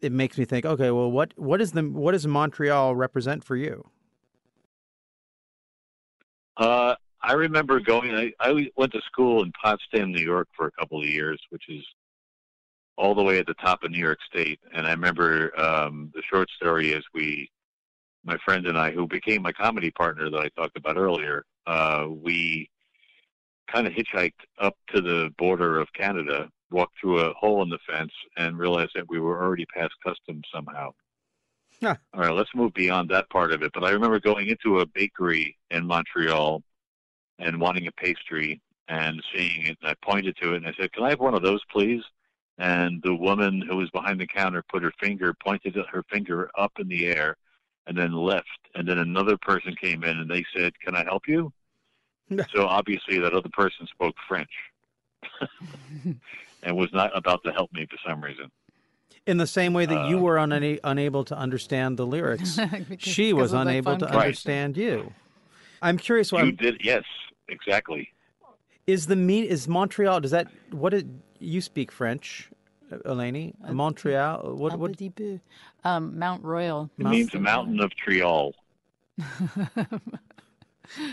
it 0.02 0.14
makes 0.14 0.38
me 0.38 0.46
think, 0.46 0.66
okay, 0.66 0.90
well, 0.92 1.12
what 1.12 1.34
what 1.36 1.60
is 1.60 1.74
the 1.74 1.82
what 1.84 2.14
does 2.14 2.26
Montreal 2.26 2.96
represent 2.96 3.44
for 3.44 3.58
you? 3.58 3.90
Uh, 6.56 6.96
I 7.26 7.34
remember 7.34 7.80
going. 7.80 8.16
I, 8.16 8.32
I 8.40 8.70
went 8.78 8.92
to 8.94 9.02
school 9.02 9.42
in 9.42 9.52
Potsdam, 9.54 10.12
New 10.12 10.24
York, 10.24 10.48
for 10.56 10.68
a 10.68 10.72
couple 10.72 11.02
of 11.02 11.08
years, 11.08 11.42
which 11.50 11.64
is 11.70 11.84
all 12.98 13.16
the 13.16 13.24
way 13.24 13.40
at 13.40 13.48
the 13.48 13.56
top 13.56 13.84
of 13.84 13.90
New 13.90 13.98
York 13.98 14.20
State. 14.30 14.60
And 14.74 14.86
I 14.86 14.92
remember 14.92 15.60
um, 15.60 16.12
the 16.14 16.22
short 16.32 16.50
story 16.56 16.92
is 16.92 17.04
we, 17.16 17.50
my 18.24 18.38
friend 18.46 18.68
and 18.68 18.78
I, 18.78 18.92
who 18.92 19.08
became 19.08 19.42
my 19.42 19.52
comedy 19.52 19.90
partner 19.90 20.30
that 20.30 20.40
I 20.40 20.50
talked 20.50 20.78
about 20.78 20.98
earlier, 20.98 21.46
uh, 21.66 22.06
we 22.10 22.70
kind 23.74 23.88
of 23.88 23.94
hitchhiked 23.94 24.46
up 24.62 24.78
to 24.94 25.02
the 25.02 25.32
border 25.40 25.80
of 25.80 25.88
Canada, 25.94 26.48
walked 26.70 26.94
through 27.02 27.22
a 27.22 27.34
hole 27.34 27.64
in 27.64 27.70
the 27.70 27.80
fence, 27.90 28.14
and 28.38 28.60
realized 28.60 28.92
that 28.94 29.10
we 29.10 29.20
were 29.20 29.44
already 29.44 29.66
past 29.76 29.94
customs 30.06 30.44
somehow. 30.54 30.92
Huh. 31.82 31.96
All 32.14 32.22
right, 32.22 32.34
let's 32.34 32.54
move 32.54 32.74
beyond 32.76 33.10
that 33.10 33.30
part 33.32 33.52
of 33.52 33.64
it. 33.64 33.72
But 33.74 33.84
I 33.84 33.90
remember 33.90 34.20
going 34.20 34.48
into 34.48 34.80
a 34.80 34.86
bakery 34.86 35.58
in 35.72 35.88
Montreal 35.88 36.62
and 37.40 37.60
wanting 37.60 37.88
a 37.88 37.92
pastry 37.92 38.62
and 38.88 39.22
seeing 39.34 39.66
it. 39.66 39.78
And 39.82 39.92
I 39.92 39.96
pointed 40.04 40.38
to 40.42 40.54
it 40.54 40.58
and 40.58 40.68
I 40.68 40.74
said, 40.80 40.92
"Can 40.94 41.04
I 41.04 41.10
have 41.10 41.20
one 41.20 41.36
of 41.36 41.42
those, 41.42 41.64
please?" 41.72 42.04
And 42.58 43.02
the 43.04 43.16
woman 43.16 43.62
who 43.62 43.78
was 43.78 43.90
behind 43.90 44.20
the 44.20 44.28
counter 44.28 44.64
put 44.72 44.84
her 44.84 44.94
finger, 45.00 45.34
pointed 45.34 45.76
her 45.76 46.04
finger 46.04 46.50
up 46.58 46.72
in 46.80 46.88
the 46.88 47.08
air, 47.08 47.36
and 47.88 47.98
then 47.98 48.14
left. 48.14 48.48
And 48.76 48.88
then 48.88 49.00
another 49.00 49.38
person 49.38 49.76
came 49.76 50.04
in 50.04 50.20
and 50.20 50.30
they 50.30 50.46
said, 50.56 50.80
"Can 50.80 50.96
I 50.96 51.04
help 51.04 51.28
you?" 51.28 51.52
so 52.56 52.66
obviously 52.66 53.20
that 53.20 53.34
other 53.34 53.50
person 53.50 53.88
spoke 53.88 54.16
French 54.28 54.50
and 56.64 56.76
was 56.76 56.92
not 56.94 57.16
about 57.16 57.44
to 57.44 57.52
help 57.52 57.72
me 57.74 57.86
for 57.90 57.98
some 58.08 58.24
reason. 58.24 58.52
In 59.28 59.38
the 59.38 59.48
same 59.48 59.74
way 59.74 59.86
that 59.86 60.06
uh, 60.06 60.10
you 60.10 60.20
were 60.20 60.38
una- 60.38 60.78
unable 60.84 61.24
to 61.26 61.38
understand 61.38 61.98
the 61.98 62.06
lyrics, 62.06 62.60
she 63.00 63.34
was 63.34 63.54
unable 63.54 63.98
to 63.98 64.08
understand 64.08 64.78
you. 64.78 65.14
I'm 65.82 65.98
curious. 65.98 66.32
Why 66.32 66.42
you 66.42 66.50
I'm, 66.50 66.56
did, 66.56 66.82
yes, 66.84 67.04
exactly. 67.50 68.10
Is 68.88 69.08
the 69.08 69.16
mean 69.16 69.46
is 69.46 69.68
Montreal? 69.68 70.20
Does 70.22 70.32
that 70.32 70.48
what 70.72 70.92
did 70.92 71.22
you 71.40 71.62
speak 71.62 71.92
French? 71.92 72.50
Eleni? 72.92 73.54
Montreal? 73.72 74.56
What? 74.56 74.78
What? 74.78 75.02
Um, 75.84 76.18
Mount 76.20 76.44
Royal. 76.44 76.90
It 77.00 77.06
means 77.06 77.32
the 77.32 77.40
mountain 77.40 77.80
of 77.80 77.92
Triol. 77.92 78.54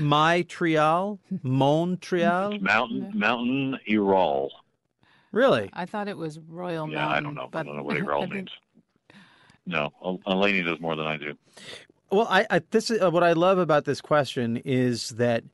My 0.00 0.42
Trial? 0.42 1.18
Montreal? 1.42 2.58
Mountain, 2.60 3.10
Mountain 3.14 3.78
Irol. 3.88 4.50
Really? 5.32 5.70
I 5.72 5.86
thought 5.86 6.08
it 6.08 6.16
was 6.16 6.38
Royal 6.40 6.88
Yeah, 6.88 6.96
Mountain. 6.96 7.16
I 7.16 7.20
don't 7.20 7.34
know. 7.34 7.48
But... 7.50 7.60
I 7.60 7.62
don't 7.62 7.76
know 7.76 7.82
what 7.82 7.96
I 7.96 8.00
Irol 8.00 8.20
think- 8.20 8.34
means. 8.34 8.50
No, 9.64 9.90
El- 10.04 10.18
Eleni 10.26 10.64
knows 10.64 10.80
more 10.80 10.96
than 10.96 11.06
I 11.06 11.16
do. 11.16 11.34
Well, 12.10 12.26
I, 12.28 12.44
I 12.50 12.60
this 12.72 12.90
is 12.90 13.00
uh, 13.00 13.10
what 13.12 13.22
I 13.22 13.32
love 13.32 13.58
about 13.58 13.84
this 13.84 14.00
question 14.00 14.56
is 14.64 15.10
that 15.10 15.44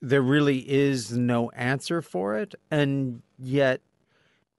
there 0.00 0.22
really 0.22 0.58
is 0.70 1.12
no 1.12 1.50
answer 1.50 2.00
for 2.02 2.36
it, 2.36 2.54
and 2.70 3.22
yet 3.38 3.80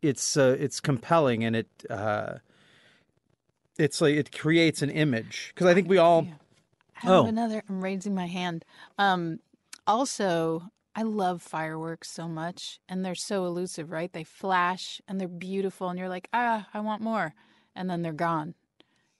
it's 0.01 0.37
uh, 0.37 0.55
it's 0.59 0.79
compelling 0.79 1.43
and 1.43 1.55
it 1.55 1.67
uh, 1.89 2.35
it's 3.77 4.01
like 4.01 4.15
it 4.15 4.37
creates 4.37 4.81
an 4.81 4.89
image 4.89 5.51
because 5.53 5.67
I 5.67 5.73
think 5.73 5.87
we 5.89 5.97
all 5.97 6.27
I 6.95 7.07
have 7.07 7.11
Oh. 7.11 7.25
another. 7.25 7.63
I'm 7.67 7.81
raising 7.83 8.13
my 8.13 8.27
hand. 8.27 8.63
Um, 8.99 9.39
also, 9.87 10.69
I 10.95 11.01
love 11.03 11.41
fireworks 11.41 12.11
so 12.11 12.27
much, 12.27 12.79
and 12.87 13.03
they're 13.03 13.15
so 13.15 13.45
elusive, 13.45 13.91
right? 13.91 14.11
They 14.13 14.23
flash 14.23 15.01
and 15.07 15.19
they're 15.19 15.27
beautiful, 15.27 15.89
and 15.89 15.97
you're 15.97 16.09
like, 16.09 16.29
ah, 16.33 16.67
I 16.73 16.79
want 16.81 17.01
more, 17.01 17.33
and 17.75 17.89
then 17.89 18.01
they're 18.03 18.13
gone. 18.13 18.53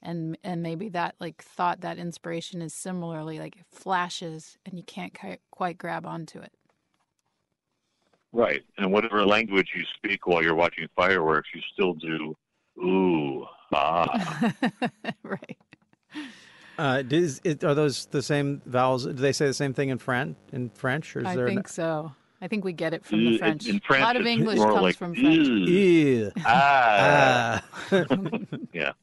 And 0.04 0.38
and 0.44 0.64
maybe 0.64 0.90
that 0.90 1.16
like 1.20 1.44
thought, 1.44 1.82
that 1.82 2.00
inspiration 2.00 2.62
is 2.62 2.74
similarly 2.74 3.40
like 3.40 3.58
it 3.58 3.66
flashes, 3.70 4.58
and 4.66 4.78
you 4.78 4.84
can't 4.84 5.16
quite 5.52 5.78
grab 5.78 6.06
onto 6.06 6.40
it. 6.40 6.54
Right. 8.34 8.64
And 8.78 8.92
whatever 8.92 9.26
language 9.26 9.70
you 9.76 9.84
speak 9.96 10.26
while 10.26 10.42
you're 10.42 10.56
watching 10.56 10.88
fireworks, 10.96 11.50
you 11.54 11.62
still 11.74 11.94
do 11.94 12.36
ooh, 12.80 13.46
ah. 13.74 14.54
right. 15.24 15.58
uh, 16.78 17.02
does 17.02 17.42
it, 17.44 17.64
are 17.64 17.76
those 17.76 18.06
the 18.08 18.22
same 18.22 18.62
vowels? 18.66 19.06
Do 19.06 19.14
they 19.14 19.34
say 19.34 19.48
the 19.48 19.54
same 19.54 19.74
thing 19.74 19.90
in 19.90 19.98
French? 19.98 20.38
In 20.52 20.70
French, 20.70 21.16
or 21.16 21.22
is 21.22 21.28
I 21.28 21.36
there? 21.36 21.48
an- 21.48 21.56
think 21.56 21.68
so. 21.68 22.14
I 22.44 22.48
think 22.48 22.66
we 22.66 22.74
get 22.74 22.94
it 22.96 23.06
from 23.06 23.24
the 23.24 23.38
French. 23.38 23.68
In 23.68 23.80
French, 23.82 24.02
a 24.02 24.06
lot 24.06 24.16
of 24.16 24.26
English 24.26 24.58
comes 24.58 24.82
like, 24.82 24.96
from 24.96 25.14
French. 25.14 25.48
"Ew, 25.48 25.66
Ew. 25.66 26.32
Ah. 26.44 27.64
Ah. 27.92 28.02
Yeah. 28.74 28.94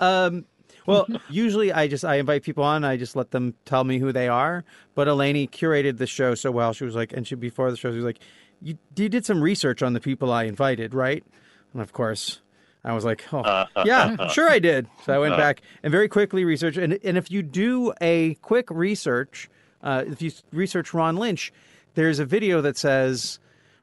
Um, 0.00 0.46
well, 0.86 1.06
usually 1.28 1.72
I 1.72 1.86
just 1.86 2.04
I 2.04 2.16
invite 2.16 2.42
people 2.42 2.64
on. 2.64 2.84
I 2.84 2.96
just 2.96 3.14
let 3.16 3.30
them 3.30 3.54
tell 3.64 3.84
me 3.84 3.98
who 3.98 4.12
they 4.12 4.28
are. 4.28 4.64
But 4.94 5.08
Eleni 5.08 5.48
curated 5.48 5.98
the 5.98 6.06
show 6.06 6.34
so 6.34 6.50
well. 6.50 6.72
She 6.72 6.84
was 6.84 6.94
like, 6.94 7.12
and 7.12 7.26
she 7.26 7.34
before 7.34 7.70
the 7.70 7.76
show, 7.76 7.90
she 7.90 7.96
was 7.96 8.04
like, 8.04 8.18
"You, 8.60 8.78
you 8.96 9.08
did 9.08 9.24
some 9.24 9.40
research 9.40 9.82
on 9.82 9.92
the 9.92 10.00
people 10.00 10.32
I 10.32 10.44
invited, 10.44 10.94
right?" 10.94 11.24
And 11.72 11.82
of 11.82 11.92
course, 11.92 12.40
I 12.84 12.92
was 12.94 13.04
like, 13.04 13.24
"Oh, 13.32 13.66
yeah, 13.84 14.28
sure 14.28 14.50
I 14.50 14.58
did." 14.58 14.88
So 15.04 15.12
I 15.12 15.18
went 15.18 15.36
back 15.36 15.62
and 15.82 15.90
very 15.90 16.08
quickly 16.08 16.44
researched. 16.44 16.78
And 16.78 16.98
and 17.04 17.16
if 17.16 17.30
you 17.30 17.42
do 17.42 17.92
a 18.00 18.34
quick 18.36 18.68
research, 18.70 19.48
uh, 19.82 20.04
if 20.06 20.20
you 20.20 20.32
research 20.52 20.92
Ron 20.92 21.16
Lynch, 21.16 21.52
there's 21.94 22.18
a 22.18 22.24
video 22.24 22.60
that 22.60 22.76
says 22.76 23.38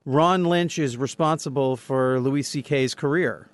Ron 0.06 0.44
Lynch 0.44 0.78
is 0.78 0.98
responsible 0.98 1.78
for 1.78 2.20
Louis 2.20 2.44
C.K.'s 2.44 2.94
career 2.94 3.49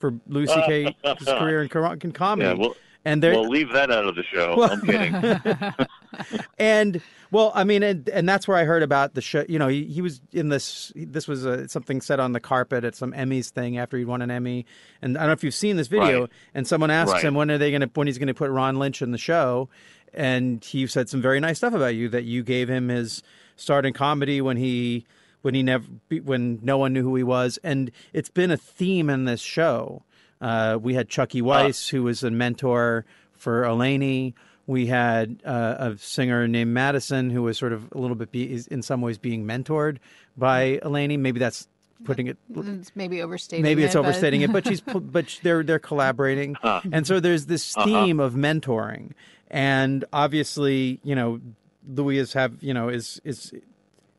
for 0.00 0.14
Louis 0.26 0.48
C.K.'s 0.48 0.94
career 1.24 1.62
in, 1.62 1.68
co- 1.68 1.92
in 1.92 2.10
comedy. 2.12 2.48
Yeah, 2.48 2.54
well, 2.54 2.74
and 3.04 3.22
there, 3.22 3.32
well, 3.32 3.48
leave 3.48 3.72
that 3.72 3.90
out 3.90 4.06
of 4.06 4.14
the 4.16 4.22
show. 4.24 4.56
Well- 4.56 4.72
I'm 4.72 4.80
kidding. 4.82 5.86
and 6.58 7.00
well, 7.30 7.52
I 7.54 7.64
mean, 7.64 7.82
and, 7.82 8.08
and 8.08 8.28
that's 8.28 8.48
where 8.48 8.56
I 8.56 8.64
heard 8.64 8.82
about 8.82 9.14
the 9.14 9.20
show. 9.20 9.44
You 9.48 9.58
know, 9.58 9.68
he, 9.68 9.84
he 9.84 10.02
was 10.02 10.20
in 10.32 10.48
this. 10.48 10.92
This 10.96 11.28
was 11.28 11.46
uh 11.46 11.66
something 11.68 12.00
said 12.00 12.20
on 12.20 12.32
the 12.32 12.40
carpet 12.40 12.84
at 12.84 12.94
some 12.96 13.12
Emmys 13.12 13.50
thing 13.50 13.78
after 13.78 13.96
he'd 13.96 14.06
won 14.06 14.20
an 14.22 14.30
Emmy. 14.30 14.66
And 15.00 15.16
I 15.16 15.20
don't 15.20 15.28
know 15.28 15.32
if 15.34 15.44
you've 15.44 15.54
seen 15.54 15.76
this 15.76 15.86
video. 15.86 16.22
Right. 16.22 16.30
And 16.54 16.66
someone 16.66 16.90
asks 16.90 17.12
Right. 17.12 17.24
him 17.24 17.34
when 17.34 17.50
are 17.50 17.58
they 17.58 17.70
going 17.70 17.82
to 17.82 17.90
when 17.94 18.06
he's 18.06 18.18
going 18.18 18.28
to 18.28 18.34
put 18.34 18.50
Ron 18.50 18.78
Lynch 18.78 19.00
in 19.00 19.12
the 19.12 19.18
show, 19.18 19.68
and 20.12 20.64
he 20.64 20.86
said 20.86 21.08
some 21.08 21.22
very 21.22 21.40
nice 21.40 21.58
stuff 21.58 21.72
about 21.74 21.94
you 21.94 22.08
that 22.10 22.24
you 22.24 22.42
gave 22.42 22.68
him 22.68 22.88
his 22.88 23.22
start 23.56 23.86
in 23.86 23.92
comedy 23.92 24.40
when 24.40 24.56
he 24.56 25.06
when 25.42 25.54
he 25.54 25.62
never 25.62 25.84
when 26.24 26.58
no 26.62 26.78
one 26.78 26.92
knew 26.92 27.02
who 27.02 27.14
he 27.16 27.22
was, 27.22 27.58
and 27.62 27.90
it's 28.12 28.28
been 28.28 28.50
a 28.50 28.56
theme 28.56 29.10
in 29.10 29.24
this 29.24 29.40
show. 29.40 30.02
Uh, 30.40 30.78
we 30.80 30.94
had 30.94 31.08
Chucky 31.08 31.42
Weiss, 31.42 31.88
who 31.88 32.02
was 32.04 32.22
a 32.22 32.30
mentor 32.30 33.04
for 33.32 33.62
Eleni. 33.62 34.34
We 34.66 34.86
had 34.86 35.42
uh, 35.44 35.76
a 35.78 35.98
singer 35.98 36.46
named 36.46 36.72
Madison, 36.72 37.30
who 37.30 37.42
was 37.42 37.58
sort 37.58 37.72
of 37.72 37.90
a 37.92 37.98
little 37.98 38.14
bit, 38.16 38.30
be, 38.30 38.50
is 38.52 38.66
in 38.68 38.82
some 38.82 39.00
ways, 39.00 39.18
being 39.18 39.44
mentored 39.44 39.98
by 40.36 40.78
Eleni. 40.82 41.18
Maybe 41.18 41.40
that's 41.40 41.68
putting 42.04 42.26
it. 42.26 42.38
It's 42.54 42.92
maybe 42.94 43.20
overstating. 43.20 43.62
Maybe 43.62 43.82
it's 43.84 43.94
it, 43.94 43.98
but- 43.98 44.04
overstating 44.06 44.42
it, 44.42 44.52
but 44.52 44.66
she's 44.66 44.80
but 44.80 45.38
they're 45.42 45.62
they're 45.62 45.78
collaborating, 45.78 46.56
and 46.62 47.06
so 47.06 47.20
there's 47.20 47.46
this 47.46 47.74
theme 47.74 48.20
of 48.20 48.34
mentoring, 48.34 49.12
and 49.50 50.04
obviously, 50.12 51.00
you 51.02 51.14
know, 51.14 51.40
Louis 51.86 52.18
is 52.18 52.32
have 52.34 52.62
you 52.62 52.72
know 52.72 52.88
is 52.88 53.20
is 53.24 53.52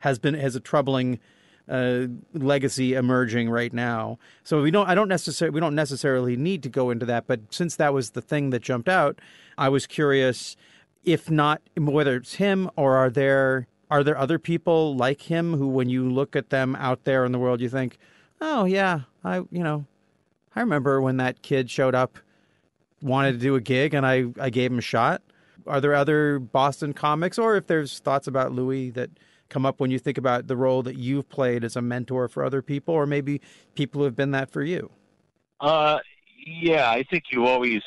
has 0.01 0.19
been 0.19 0.33
has 0.33 0.55
a 0.55 0.59
troubling 0.59 1.19
uh, 1.69 2.07
legacy 2.33 2.93
emerging 2.93 3.49
right 3.49 3.73
now. 3.73 4.19
So 4.43 4.61
we 4.61 4.71
don't 4.71 4.87
I 4.87 4.95
don't 4.95 5.07
necessarily 5.07 5.53
we 5.53 5.59
don't 5.59 5.75
necessarily 5.75 6.35
need 6.35 6.63
to 6.63 6.69
go 6.69 6.89
into 6.89 7.05
that, 7.07 7.27
but 7.27 7.41
since 7.49 7.75
that 7.77 7.93
was 7.93 8.11
the 8.11 8.21
thing 8.21 8.49
that 8.51 8.61
jumped 8.61 8.89
out, 8.89 9.19
I 9.57 9.69
was 9.69 9.87
curious 9.87 10.55
if 11.03 11.31
not 11.31 11.61
whether 11.77 12.17
it's 12.17 12.35
him 12.35 12.69
or 12.75 12.95
are 12.97 13.09
there 13.09 13.67
are 13.89 14.03
there 14.03 14.17
other 14.17 14.39
people 14.39 14.95
like 14.95 15.23
him 15.23 15.55
who 15.57 15.67
when 15.67 15.89
you 15.89 16.09
look 16.09 16.35
at 16.35 16.49
them 16.49 16.75
out 16.75 17.03
there 17.03 17.25
in 17.25 17.31
the 17.31 17.39
world 17.39 17.61
you 17.61 17.69
think, 17.69 17.97
"Oh 18.39 18.65
yeah, 18.65 19.01
I 19.23 19.37
you 19.37 19.63
know, 19.63 19.85
I 20.55 20.61
remember 20.61 21.01
when 21.01 21.17
that 21.17 21.41
kid 21.41 21.69
showed 21.69 21.95
up 21.95 22.17
wanted 23.01 23.33
to 23.33 23.37
do 23.39 23.55
a 23.55 23.61
gig 23.61 23.93
and 23.93 24.05
I 24.05 24.25
I 24.39 24.49
gave 24.49 24.71
him 24.71 24.79
a 24.79 24.81
shot." 24.81 25.21
Are 25.67 25.79
there 25.79 25.93
other 25.93 26.39
Boston 26.39 26.91
comics 26.91 27.37
or 27.37 27.55
if 27.55 27.67
there's 27.67 27.99
thoughts 27.99 28.27
about 28.27 28.51
Louis 28.51 28.89
that 28.91 29.11
come 29.51 29.65
up 29.65 29.79
when 29.79 29.91
you 29.91 29.99
think 29.99 30.17
about 30.17 30.47
the 30.47 30.57
role 30.57 30.81
that 30.81 30.95
you've 30.95 31.29
played 31.29 31.63
as 31.63 31.75
a 31.75 31.81
mentor 31.81 32.27
for 32.27 32.43
other 32.43 32.61
people 32.61 32.95
or 32.95 33.05
maybe 33.05 33.41
people 33.75 33.99
who 33.99 34.05
have 34.05 34.15
been 34.15 34.31
that 34.31 34.49
for 34.49 34.63
you? 34.63 34.89
Uh, 35.59 35.99
yeah, 36.45 36.89
I 36.89 37.03
think 37.03 37.25
you 37.31 37.45
always 37.45 37.83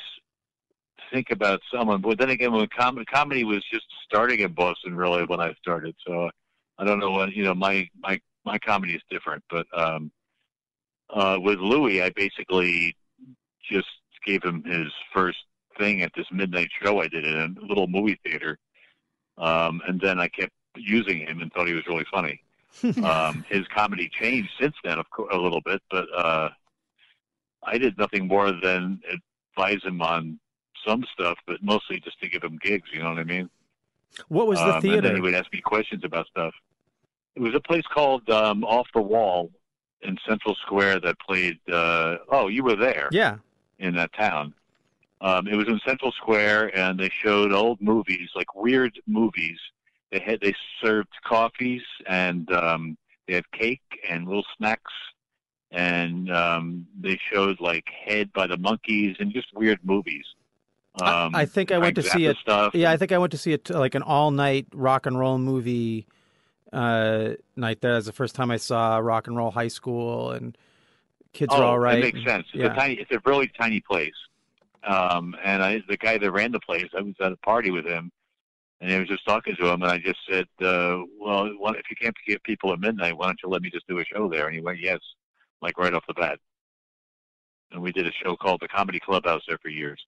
think 1.12 1.31
about 1.31 1.61
someone, 1.72 2.00
but 2.00 2.18
then 2.18 2.31
again, 2.31 2.53
when 2.53 2.68
com- 2.77 3.03
comedy 3.12 3.44
was 3.44 3.64
just 3.72 3.87
starting 4.05 4.40
in 4.40 4.53
Boston, 4.53 4.94
really, 4.94 5.24
when 5.24 5.40
I 5.40 5.55
started, 5.55 5.94
so 6.07 6.31
I 6.79 6.85
don't 6.85 6.98
know 7.00 7.11
what 7.11 7.33
you 7.33 7.44
know. 7.44 7.55
My 7.55 7.88
my 8.00 8.20
my 8.44 8.59
comedy 8.59 8.94
is 8.94 9.03
different, 9.11 9.42
but 9.50 9.66
um, 9.77 10.11
uh, 11.11 11.38
with 11.40 11.59
Louis, 11.59 12.03
I 12.03 12.11
basically 12.11 12.96
just 13.70 13.88
gave 14.24 14.42
him 14.42 14.62
his 14.64 14.88
first 15.12 15.38
thing 15.79 16.03
at 16.03 16.12
this 16.16 16.27
midnight 16.33 16.68
show 16.83 17.00
I 17.00 17.09
did 17.09 17.24
in 17.24 17.57
a 17.61 17.66
little 17.66 17.87
movie 17.87 18.18
theater, 18.24 18.59
um, 19.38 19.83
and 19.87 20.00
then 20.00 20.18
I 20.18 20.29
kept 20.29 20.53
using 20.76 21.18
him 21.20 21.40
and 21.40 21.52
thought 21.52 21.66
he 21.66 21.74
was 21.74 21.87
really 21.87 22.06
funny. 22.12 22.40
um, 23.04 23.44
his 23.48 23.66
comedy 23.68 24.10
changed 24.20 24.50
since 24.60 24.74
then, 24.82 24.98
of 24.98 25.08
course, 25.10 25.32
a 25.32 25.38
little 25.38 25.60
bit, 25.60 25.80
but 25.90 26.06
uh, 26.16 26.48
I 27.62 27.78
did 27.78 27.96
nothing 27.96 28.26
more 28.26 28.50
than 28.52 29.00
advise 29.56 29.82
him 29.84 30.02
on 30.02 30.38
some 30.87 31.04
stuff, 31.12 31.38
but 31.46 31.62
mostly 31.62 32.00
just 32.00 32.20
to 32.20 32.28
give 32.28 32.42
him 32.42 32.58
gigs. 32.60 32.88
You 32.92 33.02
know 33.02 33.10
what 33.10 33.18
I 33.18 33.24
mean? 33.24 33.48
What 34.28 34.46
was 34.46 34.58
the 34.58 34.76
um, 34.76 34.84
And 34.84 35.04
then 35.04 35.14
he 35.14 35.20
would 35.20 35.34
ask 35.34 35.52
me 35.52 35.60
questions 35.60 36.04
about 36.04 36.26
stuff. 36.26 36.52
It 37.37 37.40
was 37.40 37.54
a 37.54 37.60
place 37.60 37.84
called 37.92 38.28
um, 38.30 38.64
Off 38.64 38.87
the 38.94 39.00
Wall 39.02 39.50
in 40.02 40.18
Central 40.26 40.54
Square 40.56 41.00
that 41.00 41.18
played. 41.20 41.58
Uh, 41.70 42.18
oh, 42.30 42.48
you 42.48 42.62
were 42.62 42.76
there 42.76 43.08
Yeah. 43.10 43.38
in 43.78 43.94
that 43.96 44.12
town. 44.12 44.54
Um, 45.20 45.48
it 45.48 45.56
was 45.56 45.66
in 45.68 45.80
Central 45.87 46.12
Square, 46.12 46.76
and 46.76 46.98
they 47.00 47.08
showed 47.08 47.52
old 47.52 47.80
movies, 47.80 48.28
like 48.34 48.54
weird 48.54 49.00
movies. 49.06 49.58
They 50.14 50.20
had 50.20 50.40
they 50.40 50.55
served 50.81 51.09
coffees, 51.27 51.83
and 52.07 52.48
um, 52.53 52.96
they 53.27 53.35
had 53.35 53.50
cake 53.50 53.83
and 54.09 54.29
little 54.29 54.44
snacks, 54.57 54.92
and 55.72 56.31
um, 56.31 56.87
they 57.00 57.18
showed 57.33 57.61
like 57.61 57.85
Head 58.07 58.33
by 58.33 58.46
the 58.46 58.57
Monkees 58.57 59.16
and 59.18 59.33
just 59.33 59.48
weird 59.55 59.81
movies. 59.83 60.24
I- 61.03 61.24
Um, 61.24 61.35
I 61.35 61.46
think 61.46 61.72
I 61.72 61.79
went 61.79 61.96
to 61.96 62.05
see 62.05 62.27
it. 62.27 62.37
Stuff. 62.37 62.77
Yeah, 62.77 62.92
I 62.92 62.96
think 62.96 63.11
I 63.11 63.18
went 63.18 63.33
to 63.33 63.38
see 63.38 63.55
it 63.55 63.68
like 63.70 63.96
an 63.96 64.03
all 64.03 64.31
night 64.31 64.68
rock 64.72 65.07
and 65.07 65.18
roll 65.18 65.37
movie 65.37 66.07
uh, 66.72 67.31
night. 67.57 67.81
That 67.81 67.94
was 67.94 68.07
the 68.07 68.12
first 68.12 68.37
time 68.37 68.53
I 68.53 68.59
saw 68.59 68.98
Rock 68.98 69.27
and 69.27 69.37
Roll 69.37 69.50
High 69.50 69.66
School 69.66 70.31
and 70.31 70.57
Kids 71.33 71.53
oh, 71.53 71.57
Are 71.57 71.64
All 71.64 71.79
Right. 71.81 71.98
It 71.98 72.14
makes 72.14 72.24
sense. 72.24 72.46
It's 72.55 72.62
Yeah. 72.62 72.72
a 72.72 72.77
tiny. 72.77 72.94
It's 72.94 73.11
a 73.11 73.20
really 73.27 73.50
tiny 73.59 73.81
place. 73.81 74.14
Um, 74.85 75.35
and 75.42 75.61
I, 75.61 75.83
the 75.88 75.96
guy 75.96 76.18
that 76.18 76.31
ran 76.31 76.53
the 76.53 76.61
place, 76.61 76.87
I 76.96 77.00
was 77.00 77.14
at 77.18 77.33
a 77.33 77.37
party 77.38 77.72
with 77.72 77.87
him, 77.87 78.12
and 78.85 78.92
I 78.92 78.99
was 78.99 79.09
just 79.09 79.25
talking 79.25 79.57
to 79.57 79.66
him, 79.66 79.83
and 79.83 79.90
I 79.90 79.97
just 79.97 80.18
said, 80.29 80.47
uh, 80.61 81.03
"Well, 81.18 81.49
why, 81.59 81.73
if 81.73 81.88
you 81.88 81.97
can't 81.99 82.14
get 82.27 82.42
people 82.42 82.70
at 82.70 82.81
midnight, 82.81 83.16
why 83.16 83.27
don't 83.27 83.40
you 83.42 83.49
let 83.49 83.62
me 83.62 83.70
just 83.70 83.88
do 83.88 83.99
a 83.99 84.05
show 84.05 84.29
there?" 84.29 84.47
And 84.47 84.55
he 84.55 84.61
went, 84.61 84.79
"Yes," 84.79 85.01
like 85.62 85.79
right 85.79 85.94
off 85.94 86.05
the 86.07 86.12
bat. 86.12 86.38
And 87.73 87.81
we 87.81 87.92
did 87.92 88.07
a 88.07 88.12
show 88.12 88.37
called 88.37 88.61
the 88.61 88.68
Comedy 88.68 89.01
Clubhouse 89.01 89.42
there 89.49 89.57
for 89.62 89.70
years. 89.70 90.05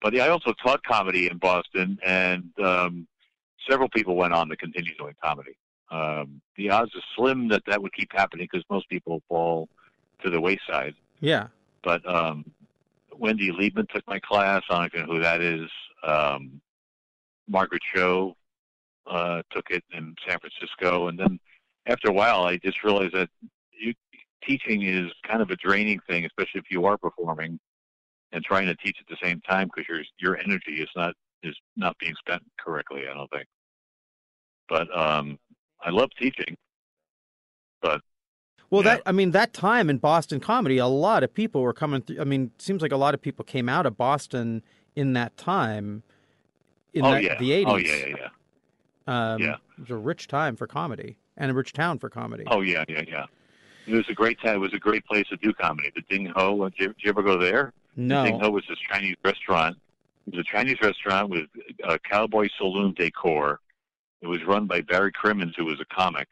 But 0.00 0.14
yeah, 0.14 0.26
I 0.26 0.28
also 0.28 0.52
taught 0.62 0.84
comedy 0.84 1.26
in 1.28 1.38
Boston, 1.38 1.98
and 2.04 2.52
um, 2.62 3.08
several 3.68 3.88
people 3.88 4.14
went 4.14 4.32
on 4.32 4.48
to 4.48 4.56
continue 4.56 4.94
doing 4.96 5.14
comedy. 5.20 5.56
Um, 5.90 6.40
the 6.56 6.70
odds 6.70 6.94
are 6.94 7.02
slim 7.16 7.48
that 7.48 7.62
that 7.66 7.82
would 7.82 7.92
keep 7.94 8.12
happening 8.12 8.46
because 8.50 8.64
most 8.70 8.88
people 8.88 9.22
fall 9.28 9.68
to 10.22 10.30
the 10.30 10.40
wayside. 10.40 10.94
Yeah. 11.20 11.48
But 11.82 12.08
um, 12.08 12.44
Wendy 13.18 13.50
Liebman 13.50 13.88
took 13.88 14.06
my 14.06 14.20
class. 14.20 14.62
I 14.70 14.86
don't 14.86 15.08
know 15.08 15.14
who 15.14 15.20
that 15.20 15.40
is. 15.40 15.68
Um, 16.04 16.60
Margaret 17.48 17.82
Cho 17.94 18.36
uh, 19.06 19.42
took 19.50 19.70
it 19.70 19.84
in 19.92 20.14
San 20.26 20.38
Francisco, 20.38 21.08
and 21.08 21.18
then 21.18 21.38
after 21.86 22.08
a 22.08 22.12
while, 22.12 22.44
I 22.44 22.56
just 22.56 22.82
realized 22.82 23.14
that 23.14 23.28
you, 23.78 23.94
teaching 24.46 24.82
is 24.82 25.10
kind 25.26 25.42
of 25.42 25.50
a 25.50 25.56
draining 25.56 26.00
thing, 26.08 26.24
especially 26.24 26.60
if 26.60 26.70
you 26.70 26.86
are 26.86 26.96
performing 26.96 27.58
and 28.32 28.44
trying 28.44 28.66
to 28.66 28.74
teach 28.76 28.96
at 29.00 29.06
the 29.08 29.16
same 29.22 29.40
time 29.42 29.70
because 29.74 29.88
your 29.88 30.02
your 30.18 30.38
energy 30.38 30.80
is 30.80 30.88
not 30.96 31.14
is 31.42 31.56
not 31.76 31.96
being 31.98 32.14
spent 32.18 32.42
correctly. 32.58 33.02
I 33.10 33.14
don't 33.14 33.30
think. 33.30 33.46
But 34.68 34.96
um, 34.96 35.38
I 35.82 35.90
love 35.90 36.08
teaching. 36.18 36.56
But 37.82 38.00
well, 38.70 38.82
yeah. 38.82 38.96
that 38.96 39.02
I 39.06 39.12
mean, 39.12 39.32
that 39.32 39.52
time 39.52 39.90
in 39.90 39.98
Boston 39.98 40.40
comedy, 40.40 40.78
a 40.78 40.86
lot 40.86 41.22
of 41.22 41.32
people 41.32 41.62
were 41.62 41.74
coming 41.74 42.02
through. 42.02 42.20
I 42.20 42.24
mean, 42.24 42.50
it 42.54 42.62
seems 42.62 42.82
like 42.82 42.92
a 42.92 42.96
lot 42.96 43.14
of 43.14 43.20
people 43.20 43.44
came 43.44 43.68
out 43.68 43.86
of 43.86 43.96
Boston 43.96 44.62
in 44.96 45.12
that 45.12 45.36
time. 45.36 46.02
In 46.94 47.04
oh 47.04 47.10
that, 47.10 47.22
yeah, 47.22 47.38
the 47.38 47.52
eighties. 47.52 47.72
oh 47.72 47.76
yeah, 47.76 47.96
yeah, 47.96 48.16
yeah. 48.16 48.28
Um, 49.06 49.42
Yeah. 49.42 49.56
It 49.76 49.80
was 49.80 49.90
a 49.90 49.96
rich 49.96 50.28
time 50.28 50.56
for 50.56 50.66
comedy 50.66 51.18
and 51.36 51.50
a 51.50 51.54
rich 51.54 51.72
town 51.72 51.98
for 51.98 52.08
comedy. 52.08 52.44
Oh 52.46 52.60
yeah, 52.60 52.84
yeah, 52.88 53.02
yeah. 53.06 53.26
It 53.86 53.94
was 53.94 54.08
a 54.08 54.14
great 54.14 54.40
time. 54.40 54.56
It 54.56 54.58
was 54.58 54.72
a 54.72 54.78
great 54.78 55.04
place 55.04 55.26
to 55.28 55.36
do 55.36 55.52
comedy. 55.52 55.90
The 55.94 56.02
Ding 56.08 56.26
Ho. 56.36 56.68
Did 56.70 56.78
you, 56.78 56.86
did 56.88 56.96
you 57.00 57.10
ever 57.10 57.22
go 57.22 57.36
there? 57.36 57.72
no. 57.96 58.22
The 58.22 58.30
Ding 58.30 58.40
Ho 58.40 58.50
was 58.50 58.64
this 58.68 58.78
Chinese 58.90 59.16
restaurant. 59.24 59.76
It 60.26 60.36
was 60.36 60.46
a 60.46 60.50
Chinese 60.50 60.80
restaurant 60.80 61.28
with 61.28 61.46
uh, 61.82 61.98
cowboy 62.08 62.48
saloon 62.56 62.94
decor. 62.94 63.60
It 64.22 64.26
was 64.26 64.42
run 64.44 64.66
by 64.66 64.80
Barry 64.80 65.12
Crimmins, 65.12 65.54
who 65.56 65.66
was 65.66 65.80
a 65.80 65.94
comic, 65.94 66.28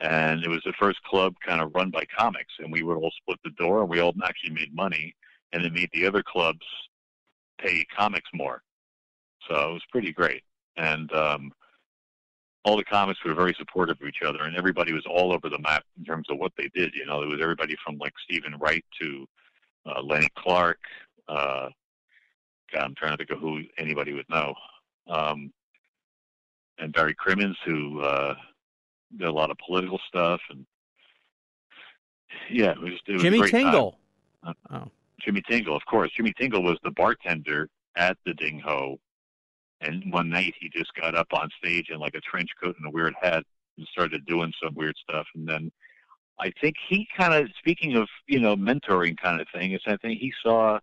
and 0.00 0.42
it 0.42 0.48
was 0.48 0.62
the 0.64 0.72
first 0.72 1.00
club 1.04 1.34
kind 1.46 1.60
of 1.60 1.72
run 1.72 1.90
by 1.90 2.04
comics. 2.18 2.54
And 2.58 2.72
we 2.72 2.82
would 2.82 2.96
all 2.96 3.12
split 3.16 3.38
the 3.44 3.50
door, 3.50 3.82
and 3.82 3.88
we 3.88 4.00
all 4.00 4.14
actually 4.24 4.54
made 4.54 4.74
money, 4.74 5.14
and 5.52 5.64
it 5.64 5.72
made 5.72 5.90
the 5.92 6.06
other 6.06 6.22
clubs 6.22 6.66
pay 7.58 7.84
comics 7.96 8.28
more. 8.34 8.62
So 9.48 9.70
it 9.70 9.72
was 9.72 9.82
pretty 9.90 10.12
great, 10.12 10.42
and 10.76 11.12
um, 11.12 11.52
all 12.64 12.76
the 12.76 12.84
comics 12.84 13.24
were 13.24 13.34
very 13.34 13.54
supportive 13.58 14.00
of 14.00 14.06
each 14.06 14.22
other, 14.24 14.42
and 14.44 14.56
everybody 14.56 14.92
was 14.92 15.04
all 15.06 15.32
over 15.32 15.48
the 15.48 15.58
map 15.58 15.84
in 15.98 16.04
terms 16.04 16.28
of 16.30 16.38
what 16.38 16.52
they 16.56 16.70
did. 16.74 16.94
You 16.94 17.06
know, 17.06 17.20
there 17.20 17.28
was 17.28 17.40
everybody 17.42 17.76
from 17.84 17.98
like 17.98 18.12
Steven 18.24 18.56
Wright 18.58 18.84
to 19.00 19.26
uh, 19.86 20.02
Lenny 20.02 20.28
Clarke. 20.36 20.84
Uh, 21.28 21.68
God, 22.72 22.82
I'm 22.82 22.94
trying 22.94 23.12
to 23.12 23.16
think 23.16 23.30
of 23.30 23.38
who 23.38 23.62
anybody 23.78 24.12
would 24.12 24.28
know. 24.30 24.54
Um, 25.08 25.52
and 26.78 26.92
Barry 26.92 27.14
Crimmins, 27.14 27.56
who 27.64 28.00
uh, 28.00 28.34
did 29.18 29.28
a 29.28 29.32
lot 29.32 29.50
of 29.50 29.58
political 29.58 30.00
stuff, 30.08 30.40
and 30.50 30.64
yeah, 32.50 32.70
it 32.70 32.80
was, 32.80 32.92
it 33.06 33.12
was 33.12 33.22
a 33.22 33.24
Jimmy. 33.24 33.48
Tingle. 33.48 33.98
Uh, 34.44 34.52
oh. 34.70 34.88
Jimmy 35.20 35.42
Tingle, 35.48 35.76
of 35.76 35.84
course. 35.86 36.10
Jimmy 36.16 36.32
Tingle 36.36 36.62
was 36.62 36.78
the 36.82 36.90
bartender 36.90 37.68
at 37.96 38.16
the 38.26 38.34
Ding 38.34 38.60
Ho, 38.64 38.98
and 39.82 40.12
one 40.12 40.28
night 40.28 40.54
he 40.58 40.68
just 40.68 40.94
got 40.94 41.14
up 41.14 41.28
on 41.32 41.48
stage 41.58 41.88
in 41.90 41.98
like 41.98 42.14
a 42.14 42.20
trench 42.20 42.50
coat 42.62 42.76
and 42.78 42.86
a 42.86 42.90
weird 42.90 43.14
hat 43.20 43.44
and 43.76 43.86
started 43.90 44.24
doing 44.26 44.52
some 44.62 44.74
weird 44.74 44.96
stuff. 45.08 45.26
And 45.34 45.48
then 45.48 45.70
I 46.40 46.52
think 46.60 46.76
he 46.88 47.06
kind 47.16 47.34
of, 47.34 47.50
speaking 47.58 47.96
of 47.96 48.08
you 48.26 48.40
know 48.40 48.56
mentoring 48.56 49.16
kind 49.16 49.40
of 49.40 49.46
thing, 49.54 49.72
is 49.72 49.80
I 49.86 49.96
think 49.96 50.18
he 50.20 50.32
saw 50.42 50.78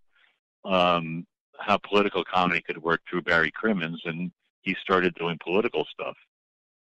um, 0.65 1.25
how 1.59 1.77
political 1.77 2.23
comedy 2.23 2.61
could 2.61 2.81
work 2.81 3.01
through 3.09 3.23
Barry 3.23 3.51
Crimmins, 3.51 4.01
and 4.05 4.31
he 4.61 4.75
started 4.81 5.13
doing 5.15 5.37
political 5.43 5.85
stuff 5.91 6.15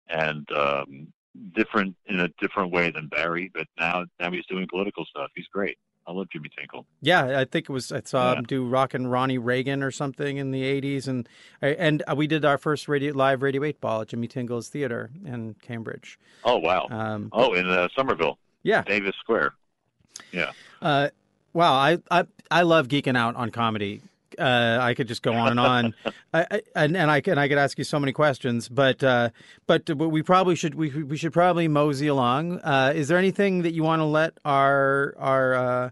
and 0.08 0.46
um, 0.52 1.08
different 1.54 1.94
in 2.06 2.20
a 2.20 2.28
different 2.40 2.72
way 2.72 2.90
than 2.90 3.08
Barry. 3.08 3.50
But 3.54 3.66
now 3.78 4.04
now 4.20 4.30
he's 4.30 4.46
doing 4.46 4.66
political 4.70 5.04
stuff. 5.04 5.30
He's 5.34 5.48
great. 5.52 5.78
I 6.08 6.12
love 6.12 6.28
Jimmy 6.30 6.48
Tingle. 6.56 6.86
Yeah, 7.00 7.38
I 7.40 7.44
think 7.44 7.68
it 7.68 7.72
was. 7.72 7.90
I 7.90 8.00
saw 8.04 8.32
Yeah. 8.32 8.38
him 8.38 8.44
do 8.44 8.64
Rock 8.64 8.94
and 8.94 9.10
Ronnie 9.10 9.38
Reagan 9.38 9.82
or 9.82 9.90
something 9.90 10.36
in 10.36 10.52
the 10.52 10.62
'80s, 10.62 11.08
and 11.08 11.28
and 11.60 12.02
we 12.16 12.26
did 12.26 12.44
our 12.44 12.58
first 12.58 12.86
radio 12.88 13.12
live 13.12 13.42
Radio 13.42 13.64
Eight 13.64 13.80
Ball 13.80 14.02
at 14.02 14.08
Jimmy 14.08 14.28
Tingle's 14.28 14.68
Theater 14.68 15.10
in 15.24 15.54
Cambridge. 15.62 16.18
Oh 16.44 16.58
wow. 16.58 16.86
Um, 16.90 17.28
Oh, 17.32 17.54
in 17.54 17.68
uh, 17.68 17.88
Somerville, 17.96 18.38
yeah, 18.62 18.82
Davis 18.82 19.14
Square. 19.20 19.54
Yeah. 20.32 20.52
Uh, 20.80 21.08
wow, 21.52 21.72
I, 21.74 21.98
I 22.10 22.24
I 22.50 22.62
love 22.62 22.86
geeking 22.88 23.16
out 23.16 23.34
on 23.36 23.50
comedy. 23.50 24.00
Uh, 24.38 24.78
I 24.80 24.94
could 24.94 25.08
just 25.08 25.22
go 25.22 25.32
on 25.32 25.50
and 25.50 25.60
on, 25.60 25.94
I, 26.34 26.46
I, 26.50 26.62
and 26.74 26.96
and 26.96 27.10
I 27.10 27.20
can 27.20 27.38
I 27.38 27.48
could 27.48 27.58
ask 27.58 27.78
you 27.78 27.84
so 27.84 27.98
many 27.98 28.12
questions, 28.12 28.68
but 28.68 29.02
uh, 29.02 29.30
but 29.66 29.88
we 29.96 30.22
probably 30.22 30.54
should 30.54 30.74
we 30.74 30.90
we 31.02 31.16
should 31.16 31.32
probably 31.32 31.68
mosey 31.68 32.06
along. 32.06 32.60
Uh, 32.60 32.92
is 32.94 33.08
there 33.08 33.18
anything 33.18 33.62
that 33.62 33.72
you 33.72 33.82
want 33.82 34.00
to 34.00 34.04
let 34.04 34.38
our 34.44 35.14
our 35.18 35.54
uh, 35.54 35.90